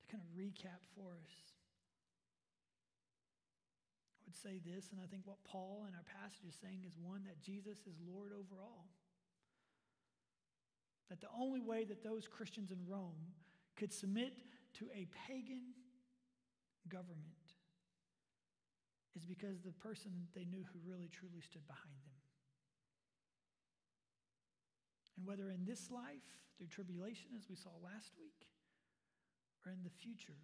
to 0.00 0.06
kind 0.12 0.22
of 0.22 0.28
recap 0.36 0.84
for 0.94 1.12
us, 1.12 1.32
I 4.20 4.28
would 4.28 4.36
say 4.36 4.60
this, 4.64 4.90
and 4.92 5.00
I 5.00 5.06
think 5.06 5.22
what 5.24 5.42
Paul 5.44 5.86
in 5.88 5.94
our 5.94 6.04
passage 6.20 6.44
is 6.48 6.58
saying 6.60 6.82
is 6.86 6.94
one 7.00 7.22
that 7.24 7.40
Jesus 7.40 7.78
is 7.86 7.96
Lord 8.06 8.32
over 8.32 8.60
all. 8.60 8.88
That 11.08 11.20
the 11.20 11.30
only 11.38 11.60
way 11.60 11.84
that 11.84 12.02
those 12.02 12.26
Christians 12.26 12.72
in 12.72 12.78
Rome 12.88 13.32
could 13.76 13.92
submit 13.92 14.34
to 14.78 14.86
a 14.92 15.06
pagan 15.26 15.62
government 16.88 17.54
is 19.16 19.24
because 19.24 19.62
the 19.62 19.72
person 19.72 20.10
they 20.34 20.44
knew 20.44 20.64
who 20.72 20.78
really 20.84 21.08
truly 21.08 21.40
stood 21.40 21.66
behind 21.66 21.94
them. 22.04 22.12
And 25.15 25.15
whether 25.26 25.50
in 25.50 25.64
this 25.66 25.90
life, 25.90 26.24
through 26.56 26.68
tribulation, 26.68 27.36
as 27.36 27.50
we 27.50 27.56
saw 27.56 27.70
last 27.82 28.14
week, 28.16 28.48
or 29.66 29.72
in 29.72 29.82
the 29.82 29.90
future, 29.90 30.40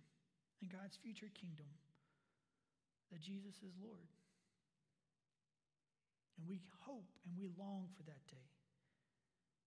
in 0.60 0.68
God's 0.68 0.96
future 0.96 1.30
kingdom, 1.32 1.70
that 3.10 3.20
Jesus 3.20 3.56
is 3.62 3.72
Lord. 3.80 4.10
And 6.36 6.48
we 6.48 6.60
hope 6.84 7.08
and 7.24 7.38
we 7.38 7.48
long 7.56 7.86
for 7.96 8.02
that 8.04 8.26
day. 8.28 8.50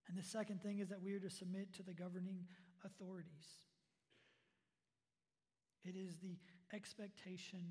And 0.07 0.17
the 0.17 0.23
second 0.23 0.61
thing 0.61 0.79
is 0.79 0.89
that 0.89 1.01
we 1.01 1.13
are 1.13 1.19
to 1.19 1.29
submit 1.29 1.73
to 1.73 1.83
the 1.83 1.93
governing 1.93 2.45
authorities. 2.83 3.47
It 5.83 5.95
is 5.95 6.17
the 6.17 6.37
expectation 6.73 7.61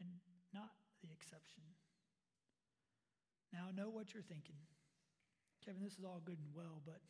and 0.00 0.08
not 0.52 0.72
the 1.02 1.12
exception. 1.12 1.62
Now, 3.52 3.68
know 3.76 3.90
what 3.90 4.12
you're 4.12 4.22
thinking. 4.22 4.56
Kevin, 5.64 5.84
this 5.84 5.98
is 5.98 6.04
all 6.04 6.22
good 6.24 6.38
and 6.40 6.48
well, 6.56 6.80
but 6.86 7.00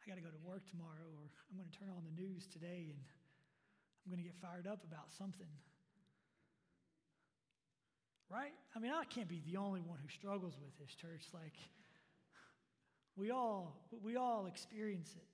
I 0.00 0.08
got 0.08 0.16
to 0.16 0.24
go 0.24 0.30
to 0.30 0.42
work 0.42 0.64
tomorrow, 0.70 1.04
or 1.04 1.28
I'm 1.50 1.56
going 1.56 1.68
to 1.68 1.78
turn 1.78 1.90
on 1.92 2.02
the 2.02 2.16
news 2.16 2.46
today 2.48 2.88
and 2.88 2.98
I'm 4.04 4.10
going 4.10 4.24
to 4.24 4.26
get 4.26 4.34
fired 4.40 4.66
up 4.66 4.82
about 4.84 5.12
something. 5.12 5.52
Right? 8.30 8.56
I 8.74 8.78
mean, 8.78 8.90
I 8.90 9.04
can't 9.04 9.28
be 9.28 9.42
the 9.44 9.58
only 9.58 9.80
one 9.80 9.98
who 10.00 10.08
struggles 10.08 10.56
with 10.56 10.72
this, 10.80 10.94
church. 10.94 11.28
Like, 11.34 11.54
we 13.16 13.30
all, 13.30 13.76
we 14.02 14.16
all 14.16 14.46
experience 14.46 15.12
it. 15.14 15.28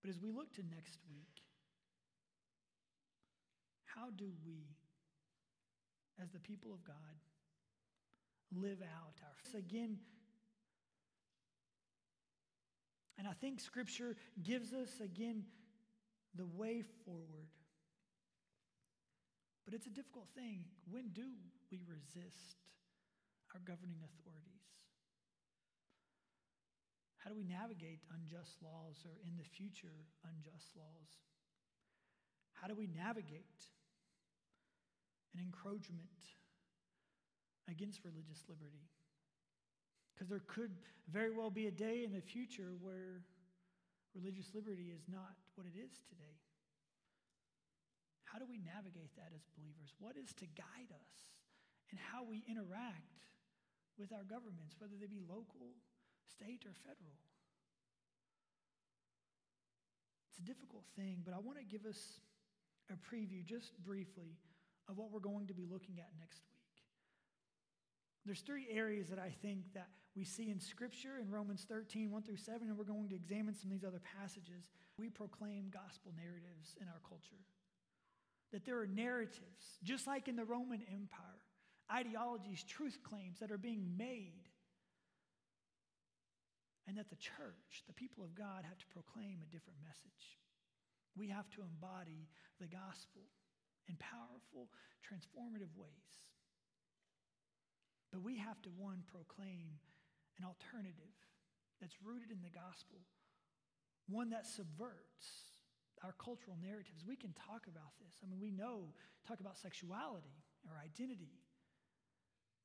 But 0.00 0.08
as 0.08 0.18
we 0.18 0.32
look 0.32 0.50
to 0.54 0.62
next 0.74 0.96
week, 1.12 1.44
how 3.84 4.08
do 4.16 4.32
we, 4.46 4.64
as 6.22 6.30
the 6.30 6.40
people 6.40 6.72
of 6.72 6.82
God, 6.82 6.96
live 8.52 8.82
out 8.82 9.20
our 9.22 9.58
again? 9.58 9.98
And 13.18 13.28
I 13.28 13.32
think 13.32 13.60
Scripture 13.60 14.16
gives 14.42 14.72
us 14.72 15.00
again 15.02 15.44
the 16.34 16.46
way 16.46 16.82
forward. 17.04 17.52
But 19.64 19.74
it's 19.74 19.86
a 19.86 19.90
difficult 19.90 20.28
thing. 20.34 20.64
When 20.90 21.08
do 21.12 21.26
we 21.70 21.82
resist 21.86 22.56
our 23.54 23.60
governing 23.60 24.00
authorities? 24.00 24.64
How 27.18 27.28
do 27.28 27.36
we 27.36 27.44
navigate 27.44 28.00
unjust 28.16 28.56
laws 28.62 29.04
or 29.04 29.20
in 29.22 29.36
the 29.36 29.44
future 29.44 30.08
unjust 30.24 30.72
laws? 30.74 31.20
How 32.54 32.68
do 32.68 32.74
we 32.74 32.86
navigate 32.88 33.68
an 35.34 35.40
encroachment 35.40 36.08
against 37.70 38.04
religious 38.04 38.44
liberty? 38.48 38.84
Because 40.14 40.28
there 40.28 40.42
could 40.46 40.76
very 41.08 41.30
well 41.30 41.50
be 41.50 41.66
a 41.66 41.70
day 41.70 42.04
in 42.04 42.12
the 42.12 42.20
future 42.20 42.76
where 42.80 43.24
religious 44.14 44.52
liberty 44.54 44.92
is 44.92 45.06
not 45.08 45.38
what 45.54 45.66
it 45.66 45.78
is 45.78 46.02
today. 46.10 46.36
How 48.28 48.38
do 48.38 48.46
we 48.46 48.62
navigate 48.62 49.10
that 49.18 49.34
as 49.34 49.42
believers? 49.58 49.90
What 49.98 50.14
is 50.14 50.30
to 50.38 50.46
guide 50.54 50.90
us 50.94 51.12
in 51.90 51.98
how 51.98 52.22
we 52.22 52.46
interact 52.46 53.18
with 53.98 54.14
our 54.14 54.22
governments, 54.22 54.78
whether 54.78 54.94
they 54.94 55.10
be 55.10 55.18
local, 55.26 55.74
state, 56.30 56.62
or 56.62 56.74
federal? 56.86 57.18
It's 60.30 60.38
a 60.38 60.46
difficult 60.46 60.86
thing, 60.94 61.26
but 61.26 61.34
I 61.34 61.42
want 61.42 61.58
to 61.58 61.66
give 61.66 61.82
us 61.86 62.22
a 62.86 62.94
preview 62.94 63.42
just 63.42 63.74
briefly 63.82 64.38
of 64.88 64.98
what 64.98 65.10
we're 65.10 65.18
going 65.18 65.46
to 65.46 65.54
be 65.54 65.66
looking 65.66 65.98
at 65.98 66.10
next 66.18 66.42
week. 66.46 66.59
There's 68.26 68.40
three 68.40 68.66
areas 68.70 69.08
that 69.08 69.18
I 69.18 69.32
think 69.42 69.72
that 69.74 69.88
we 70.14 70.24
see 70.24 70.50
in 70.50 70.60
Scripture 70.60 71.18
in 71.20 71.30
Romans 71.30 71.64
13, 71.68 72.10
1 72.10 72.22
through 72.22 72.36
7, 72.36 72.68
and 72.68 72.76
we're 72.76 72.84
going 72.84 73.08
to 73.08 73.14
examine 73.14 73.54
some 73.54 73.70
of 73.70 73.78
these 73.78 73.86
other 73.86 74.02
passages. 74.20 74.68
We 74.98 75.08
proclaim 75.08 75.70
gospel 75.72 76.12
narratives 76.16 76.76
in 76.80 76.88
our 76.88 77.00
culture 77.08 77.40
that 78.52 78.64
there 78.64 78.80
are 78.80 78.86
narratives, 78.86 79.78
just 79.82 80.06
like 80.06 80.28
in 80.28 80.36
the 80.36 80.44
Roman 80.44 80.82
Empire, 80.92 81.42
ideologies, 81.90 82.64
truth 82.64 82.98
claims 83.02 83.38
that 83.38 83.50
are 83.50 83.58
being 83.58 83.96
made, 83.96 84.48
and 86.86 86.98
that 86.98 87.08
the 87.10 87.16
church, 87.16 87.84
the 87.86 87.94
people 87.94 88.24
of 88.24 88.34
God, 88.34 88.64
have 88.66 88.78
to 88.78 88.86
proclaim 88.90 89.38
a 89.42 89.52
different 89.52 89.78
message. 89.82 90.38
We 91.16 91.28
have 91.28 91.48
to 91.50 91.62
embody 91.62 92.26
the 92.60 92.66
gospel 92.66 93.22
in 93.88 93.96
powerful, 93.96 94.70
transformative 95.02 95.70
ways. 95.78 96.10
But 98.12 98.22
we 98.22 98.38
have 98.38 98.60
to, 98.62 98.70
one, 98.76 99.02
proclaim 99.06 99.78
an 100.38 100.44
alternative 100.44 101.14
that's 101.80 101.94
rooted 102.02 102.30
in 102.30 102.42
the 102.42 102.50
gospel, 102.50 102.98
one 104.08 104.30
that 104.30 104.46
subverts 104.46 105.50
our 106.02 106.14
cultural 106.18 106.56
narratives. 106.60 107.04
We 107.06 107.16
can 107.16 107.32
talk 107.32 107.66
about 107.68 107.92
this. 108.00 108.14
I 108.24 108.26
mean, 108.26 108.40
we 108.40 108.50
know, 108.50 108.92
talk 109.28 109.40
about 109.40 109.56
sexuality 109.56 110.42
or 110.66 110.80
identity. 110.80 111.38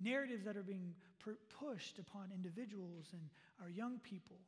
Narratives 0.02 0.44
that 0.46 0.58
are 0.58 0.64
being 0.64 0.96
pushed 1.60 2.00
upon 2.00 2.32
individuals 2.34 3.08
and 3.14 3.22
our 3.62 3.70
young 3.70 4.00
people. 4.00 4.40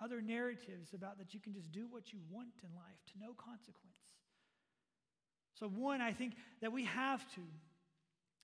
Other 0.00 0.20
narratives 0.20 0.94
about 0.94 1.18
that 1.18 1.32
you 1.32 1.40
can 1.40 1.52
just 1.52 1.70
do 1.70 1.86
what 1.88 2.12
you 2.12 2.20
want 2.30 2.58
in 2.64 2.74
life 2.74 3.00
to 3.12 3.18
no 3.20 3.34
consequence. 3.34 4.02
So, 5.54 5.68
one, 5.68 6.00
I 6.00 6.12
think 6.12 6.34
that 6.60 6.72
we 6.72 6.84
have 6.84 7.20
to 7.34 7.40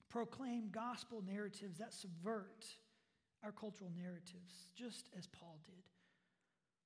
proclaim 0.09 0.71
gospel 0.71 1.23
narratives 1.27 1.79
that 1.79 1.93
subvert 1.93 2.67
our 3.45 3.53
cultural 3.53 3.91
narratives, 3.97 4.71
just 4.75 5.09
as 5.17 5.27
Paul 5.27 5.59
did. 5.65 5.75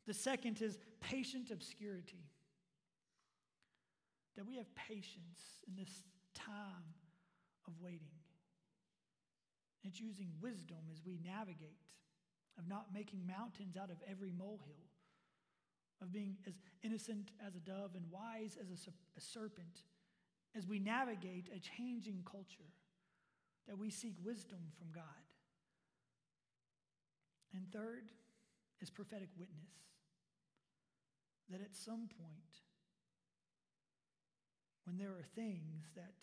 The 0.06 0.14
second 0.14 0.60
is 0.60 0.78
patient 1.00 1.50
obscurity 1.50 2.24
that 4.36 4.46
we 4.46 4.56
have 4.56 4.74
patience 4.74 5.60
in 5.68 5.76
this 5.76 6.02
time 6.34 6.94
of 7.66 7.74
waiting. 7.80 8.00
It's 9.84 10.00
using 10.00 10.28
wisdom 10.40 10.78
as 10.92 11.02
we 11.04 11.18
navigate, 11.24 11.80
of 12.58 12.68
not 12.68 12.86
making 12.94 13.26
mountains 13.26 13.76
out 13.76 13.90
of 13.90 13.96
every 14.08 14.32
molehill, 14.32 14.88
of 16.00 16.12
being 16.12 16.36
as 16.46 16.54
innocent 16.82 17.30
as 17.46 17.54
a 17.54 17.60
dove 17.60 17.94
and 17.94 18.04
wise 18.10 18.56
as 18.60 18.70
a, 18.70 18.90
a 19.16 19.20
serpent, 19.20 19.82
as 20.56 20.66
we 20.66 20.78
navigate 20.78 21.48
a 21.54 21.60
changing 21.60 22.22
culture, 22.30 22.70
that 23.68 23.78
we 23.78 23.90
seek 23.90 24.14
wisdom 24.24 24.58
from 24.78 24.88
God. 24.92 25.04
And 27.54 27.70
third 27.70 28.10
is 28.80 28.90
prophetic 28.90 29.28
witness, 29.38 29.72
that 31.50 31.60
at 31.60 31.74
some 31.74 32.08
point, 32.08 32.52
when 34.84 34.96
there 34.96 35.10
are 35.10 35.24
things 35.36 35.86
that 35.94 36.14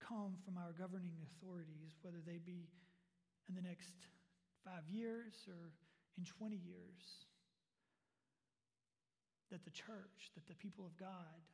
come 0.00 0.34
from 0.44 0.58
our 0.58 0.72
governing 0.76 1.14
authorities, 1.22 1.94
whether 2.02 2.18
they 2.26 2.38
be 2.38 2.68
in 3.48 3.54
the 3.54 3.62
next 3.62 3.94
five 4.64 4.88
years 4.88 5.46
or 5.48 5.70
in 6.18 6.24
20 6.24 6.56
years, 6.56 7.26
that 9.50 9.64
the 9.64 9.70
church, 9.70 10.32
that 10.34 10.46
the 10.48 10.54
people 10.54 10.84
of 10.84 10.96
God, 10.96 11.44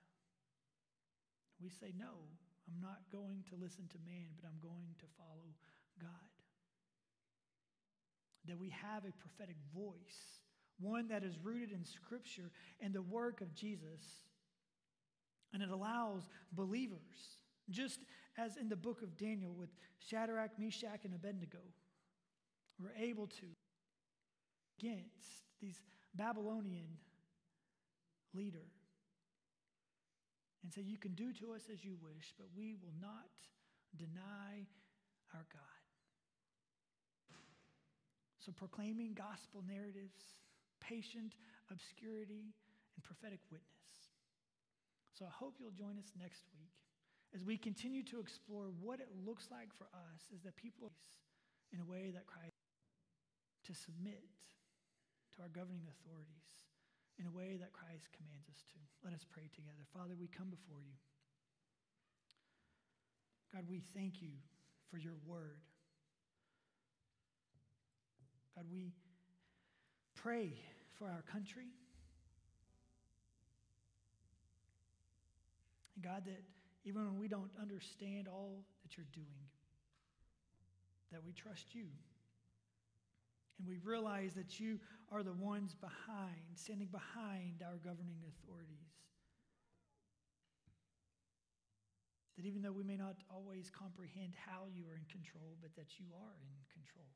we 1.61 1.69
say, 1.69 1.93
no, 1.99 2.31
I'm 2.69 2.81
not 2.81 3.01
going 3.11 3.45
to 3.51 3.57
listen 3.57 3.89
to 3.89 3.99
man, 4.07 4.29
but 4.37 4.47
I'm 4.47 4.61
going 4.61 4.95
to 4.99 5.07
follow 5.17 5.49
God. 6.01 6.11
That 8.47 8.59
we 8.59 8.71
have 8.71 9.05
a 9.05 9.13
prophetic 9.13 9.57
voice, 9.75 10.43
one 10.79 11.09
that 11.09 11.25
is 11.25 11.39
rooted 11.43 11.73
in 11.73 11.85
Scripture 11.85 12.51
and 12.81 12.95
the 12.95 13.03
work 13.03 13.41
of 13.41 13.55
Jesus. 13.55 14.03
And 15.53 15.63
it 15.63 15.71
allows 15.71 16.29
believers, 16.53 17.41
just 17.71 18.01
as 18.37 18.57
in 18.57 18.69
the 18.69 18.77
book 18.77 19.03
of 19.03 19.17
Daniel 19.17 19.55
with 19.55 19.71
Shadrach, 19.99 20.59
Meshach, 20.59 21.05
and 21.05 21.15
Abednego, 21.15 21.59
were 22.79 22.93
able 22.99 23.27
to 23.27 23.47
against 24.79 25.45
these 25.61 25.83
Babylonian 26.15 26.89
leader 28.35 28.67
and 30.63 30.73
say, 30.73 30.83
You 30.83 30.99
can 30.99 31.15
do 31.15 31.33
to 31.35 31.55
us 31.55 31.63
as 31.73 31.85
you 31.85 31.97
wish, 32.03 32.35
but 32.37 32.47
we 32.57 32.75
will 32.75 32.95
not 33.01 33.31
deny 33.97 34.67
our 35.35 35.47
God. 35.53 35.83
So, 38.39 38.53
proclaiming 38.53 39.13
gospel 39.13 39.63
narratives, 39.67 40.41
patient 40.81 41.35
obscurity, 41.71 42.55
and 42.97 43.05
prophetic 43.05 43.41
witness. 43.51 43.93
So, 45.13 45.27
I 45.27 45.35
hope 45.35 45.57
you'll 45.61 45.77
join 45.77 45.99
us 45.99 46.11
next 46.17 46.49
week 46.57 46.73
as 47.35 47.45
we 47.45 47.59
continue 47.59 48.03
to 48.05 48.21
explore 48.21 48.73
what 48.81 49.01
it 49.01 49.09
looks 49.27 49.49
like 49.51 49.75
for 49.75 49.85
us 49.93 50.25
as 50.33 50.41
the 50.41 50.53
people 50.53 50.93
in 51.73 51.81
a 51.81 51.85
way 51.85 52.11
that 52.15 52.27
Christ 52.27 52.57
to 53.67 53.75
submit 53.75 54.25
to 55.37 55.43
our 55.43 55.53
governing 55.53 55.85
authorities 55.85 56.49
in 57.19 57.27
a 57.27 57.31
way 57.31 57.59
that 57.59 57.73
Christ 57.73 58.09
commands 58.15 58.49
us 58.49 58.63
to. 58.71 58.79
Let 59.05 59.15
us 59.15 59.27
pray 59.31 59.51
together. 59.55 59.83
Father, 59.93 60.15
we 60.19 60.29
come 60.29 60.51
before 60.51 60.81
you. 60.81 60.95
God, 63.53 63.65
we 63.69 63.83
thank 63.95 64.23
you 64.23 64.31
for 64.91 64.99
your 64.99 65.15
word. 65.27 65.61
God, 68.55 68.65
we 68.71 68.93
pray 70.15 70.55
for 70.99 71.07
our 71.07 71.23
country. 71.31 71.67
And 75.95 76.05
God, 76.05 76.25
that 76.27 76.43
even 76.85 77.05
when 77.05 77.19
we 77.19 77.29
don't 77.29 77.51
understand 77.61 78.29
all 78.29 78.65
that 78.83 78.97
you're 78.97 79.07
doing, 79.13 79.47
that 81.13 81.25
we 81.25 81.33
trust 81.33 81.75
you. 81.75 81.87
And 83.59 83.67
we 83.67 83.79
realize 83.83 84.35
that 84.35 84.61
you 84.61 84.79
are 85.11 85.23
the 85.23 85.33
ones 85.33 85.75
behind, 85.75 86.55
standing 86.55 86.89
behind 86.89 87.63
our 87.67 87.77
governing 87.83 88.23
authorities. 88.23 88.95
That 92.39 92.47
even 92.47 92.63
though 92.63 92.71
we 92.71 92.87
may 92.87 92.97
not 92.97 93.19
always 93.27 93.67
comprehend 93.67 94.39
how 94.39 94.71
you 94.71 94.87
are 94.87 94.95
in 94.95 95.11
control, 95.11 95.59
but 95.59 95.75
that 95.75 95.99
you 95.99 96.07
are 96.15 96.39
in 96.39 96.55
control. 96.71 97.11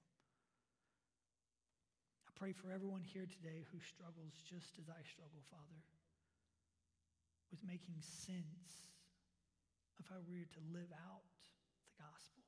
I 2.27 2.35
pray 2.35 2.51
for 2.51 2.75
everyone 2.75 3.07
here 3.07 3.31
today 3.31 3.63
who 3.71 3.79
struggles 3.79 4.35
just 4.43 4.83
as 4.83 4.91
I 4.91 4.99
struggle, 5.07 5.47
Father, 5.47 5.79
with 7.55 7.63
making 7.63 8.03
sense 8.03 8.91
of 10.03 10.11
how 10.11 10.19
we're 10.27 10.51
to 10.59 10.63
live 10.75 10.91
out 11.07 11.23
the 11.87 12.03
gospel. 12.03 12.42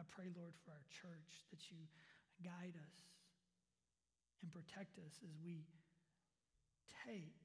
I 0.00 0.08
pray, 0.08 0.32
Lord, 0.32 0.56
for 0.64 0.72
our 0.72 0.86
church 0.88 1.44
that 1.52 1.68
you 1.68 1.84
guide 2.40 2.72
us 2.72 2.96
and 4.40 4.48
protect 4.48 4.96
us 4.96 5.20
as 5.20 5.36
we 5.44 5.68
take 7.04 7.36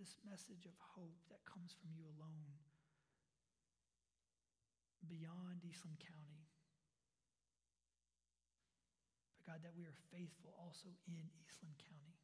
this 0.00 0.16
message 0.24 0.64
of 0.64 0.72
hope 0.80 1.20
that 1.28 1.44
comes 1.44 1.76
from 1.76 1.92
you 1.92 2.08
alone 2.16 2.56
beyond 5.04 5.60
Eastland 5.68 6.00
County. 6.00 6.48
But 9.36 9.44
God, 9.44 9.60
that 9.68 9.76
we 9.76 9.84
are 9.84 9.98
faithful 10.08 10.56
also 10.56 10.96
in 11.04 11.28
Eastland 11.44 11.76
County. 11.76 12.16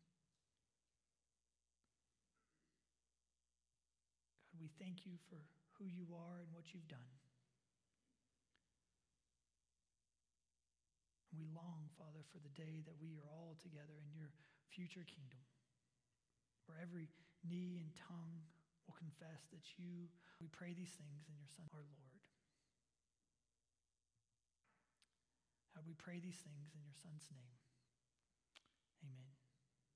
God, 4.49 4.65
we 4.65 4.73
thank 4.81 5.05
you 5.05 5.21
for 5.29 5.37
who 5.77 5.85
you 5.85 6.09
are 6.17 6.41
and 6.41 6.49
what 6.57 6.73
you've 6.73 6.89
done. 6.89 7.18
Long, 11.55 11.89
Father, 11.97 12.23
for 12.33 12.41
the 12.43 12.53
day 12.53 12.85
that 12.85 12.99
we 13.01 13.17
are 13.17 13.29
all 13.31 13.57
together 13.61 13.97
in 14.01 14.09
your 14.13 14.33
future 14.73 15.05
kingdom, 15.07 15.43
where 16.67 16.79
every 16.83 17.09
knee 17.47 17.81
and 17.81 17.91
tongue 17.97 18.45
will 18.85 18.99
confess 18.99 19.49
that 19.55 19.65
you, 19.79 20.09
we 20.41 20.49
pray 20.49 20.75
these 20.75 20.93
things 20.97 21.25
in 21.29 21.35
your 21.39 21.49
Son, 21.55 21.67
our 21.73 21.85
Lord. 21.85 22.21
How 25.75 25.81
we 25.87 25.95
pray 25.95 26.19
these 26.19 26.41
things 26.43 26.75
in 26.75 26.83
your 26.83 26.97
Son's 26.99 27.25
name. 27.31 27.55
Amen. 29.07 29.38